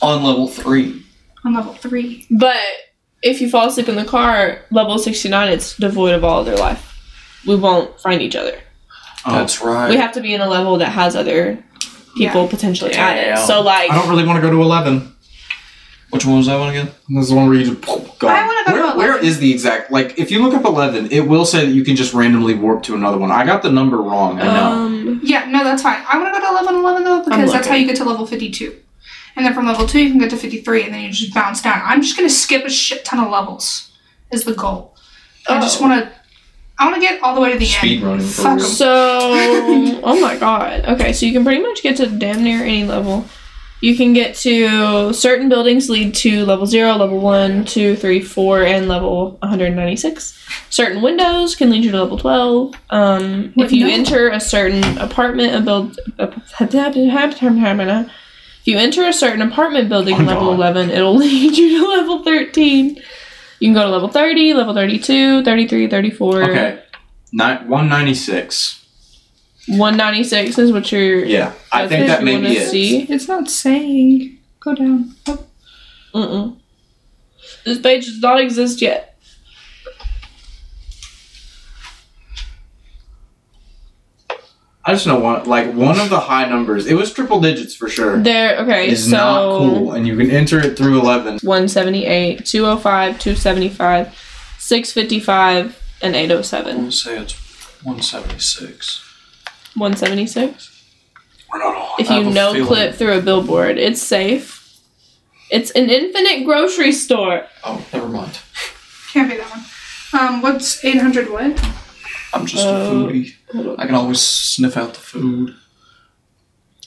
[0.00, 1.02] On level three.
[1.44, 2.26] on level three.
[2.30, 2.60] But
[3.22, 6.84] if you fall asleep in the car, level 69, it's devoid of all other life.
[7.46, 8.60] We won't find each other.
[9.26, 9.88] Oh, That's right.
[9.90, 11.62] We have to be in a level that has other
[12.16, 13.46] people potentially at it.
[13.46, 15.14] So, like, I don't really want to go to eleven.
[16.10, 16.86] Which one was that one again?
[17.08, 18.28] This is the one where you just go.
[18.28, 19.26] I wanna go to where, where 11.
[19.26, 20.18] is the exact like?
[20.18, 22.94] If you look up eleven, it will say that you can just randomly warp to
[22.94, 23.30] another one.
[23.30, 24.40] I got the number wrong.
[24.40, 24.72] I know.
[24.86, 26.02] um, Yeah, no, that's fine.
[26.08, 27.82] I want to go to eleven eleven though because that's how looking.
[27.82, 28.74] you get to level fifty two,
[29.36, 31.34] and then from level two you can get to fifty three, and then you just
[31.34, 31.82] bounce down.
[31.84, 33.90] I'm just gonna skip a shit ton of levels.
[34.30, 34.94] Is the goal.
[35.48, 35.88] I just Oh.
[35.88, 36.12] want to.
[36.78, 38.06] I want to get all the way to the Speed end.
[38.06, 38.64] running for Fuck real.
[38.66, 38.70] 'em.
[38.70, 38.90] So,
[40.04, 40.84] oh my god.
[40.86, 43.24] Okay, so you can pretty much get to damn near any level.
[43.80, 48.62] You can get to certain buildings lead to level 0, level 1, 2, 3, 4,
[48.64, 50.36] and level 196.
[50.68, 52.74] Certain windows can lead you to level 12.
[52.90, 54.10] Um, if you Window?
[54.12, 56.60] enter a certain apartment, a build, if
[58.64, 60.76] you enter a certain apartment building Oh, level God.
[60.76, 62.96] 11, it'll lead you to level 13.
[63.60, 66.42] You can go to level 30, level 32, 33, 34.
[66.42, 66.82] Okay,
[67.32, 68.77] Nine, one ninety six.
[69.68, 71.24] 196 is what you're.
[71.24, 72.70] Yeah, I think that you may wanna be it.
[72.70, 73.02] See.
[73.02, 74.38] It's not saying.
[74.60, 75.14] Go down.
[75.26, 75.44] Oh,
[76.14, 76.56] Mm-mm.
[77.64, 79.16] This page does not exist yet.
[84.84, 86.86] I just know one like one of the high numbers.
[86.86, 88.18] It was triple digits for sure.
[88.22, 88.56] There.
[88.60, 88.88] Okay.
[88.88, 91.38] Is so not cool, and you can enter it through eleven.
[91.42, 94.18] 178, 205, 275,
[94.58, 96.76] 655, and I'm 807.
[96.76, 97.34] gonna say it's
[97.84, 99.07] 176.
[99.78, 100.74] 176.
[101.52, 101.94] We're not all.
[101.98, 104.56] If I you have a no feeling- clip through a billboard, it's safe.
[105.50, 107.46] It's an infinite grocery store.
[107.64, 108.38] Oh, never mind.
[109.12, 109.64] Can't be that one.
[110.20, 111.58] Um, what's 800 what?
[112.34, 113.34] I'm just Uh, a foodie.
[113.52, 113.76] Hold on.
[113.80, 115.54] I can always sniff out the food.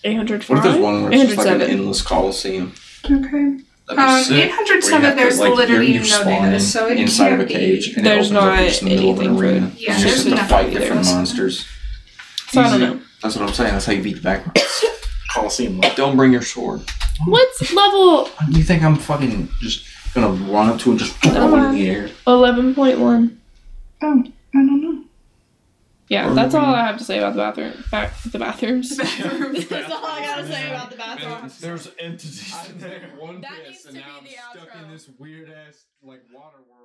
[0.04, 0.50] 805.
[0.50, 1.80] What if there's one where it's just like an 807.
[1.80, 2.74] endless coliseum?
[3.06, 3.12] Okay.
[3.22, 3.58] That'd
[3.88, 4.52] be Um, sick.
[4.52, 6.98] 807, Where you have to, there's like, literally you're- you no spawn data, so it
[6.98, 7.90] inside can't of a cage.
[7.90, 7.96] be.
[7.98, 9.72] And There's it opens up not just in the middle of an anything for- arena.
[9.78, 10.80] Yeah, you there's just have to nothing fight either.
[10.80, 11.66] different monsters.
[12.52, 13.02] So I don't know.
[13.22, 13.72] That's what I'm saying.
[13.74, 14.58] That's how you beat the background.
[15.32, 15.78] Coliseum.
[15.78, 16.82] What Don't bring your sword.
[17.26, 21.56] What's level do you think I'm fucking just gonna run up to and just throw
[21.56, 22.08] it in the air?
[22.28, 23.38] 11.1?
[24.04, 24.24] Oh, I
[24.54, 25.04] don't know.
[26.10, 27.86] Yeah, Or that's we- all I have to say about the bathroom.
[27.90, 28.98] Back the bathrooms.
[28.98, 29.68] bathrooms.
[29.70, 31.60] that's all I gotta say about the bathrooms.
[31.62, 33.12] There's entities in there.
[33.18, 35.20] one That needs to be the outro.
[35.20, 36.81] weird ass like water world.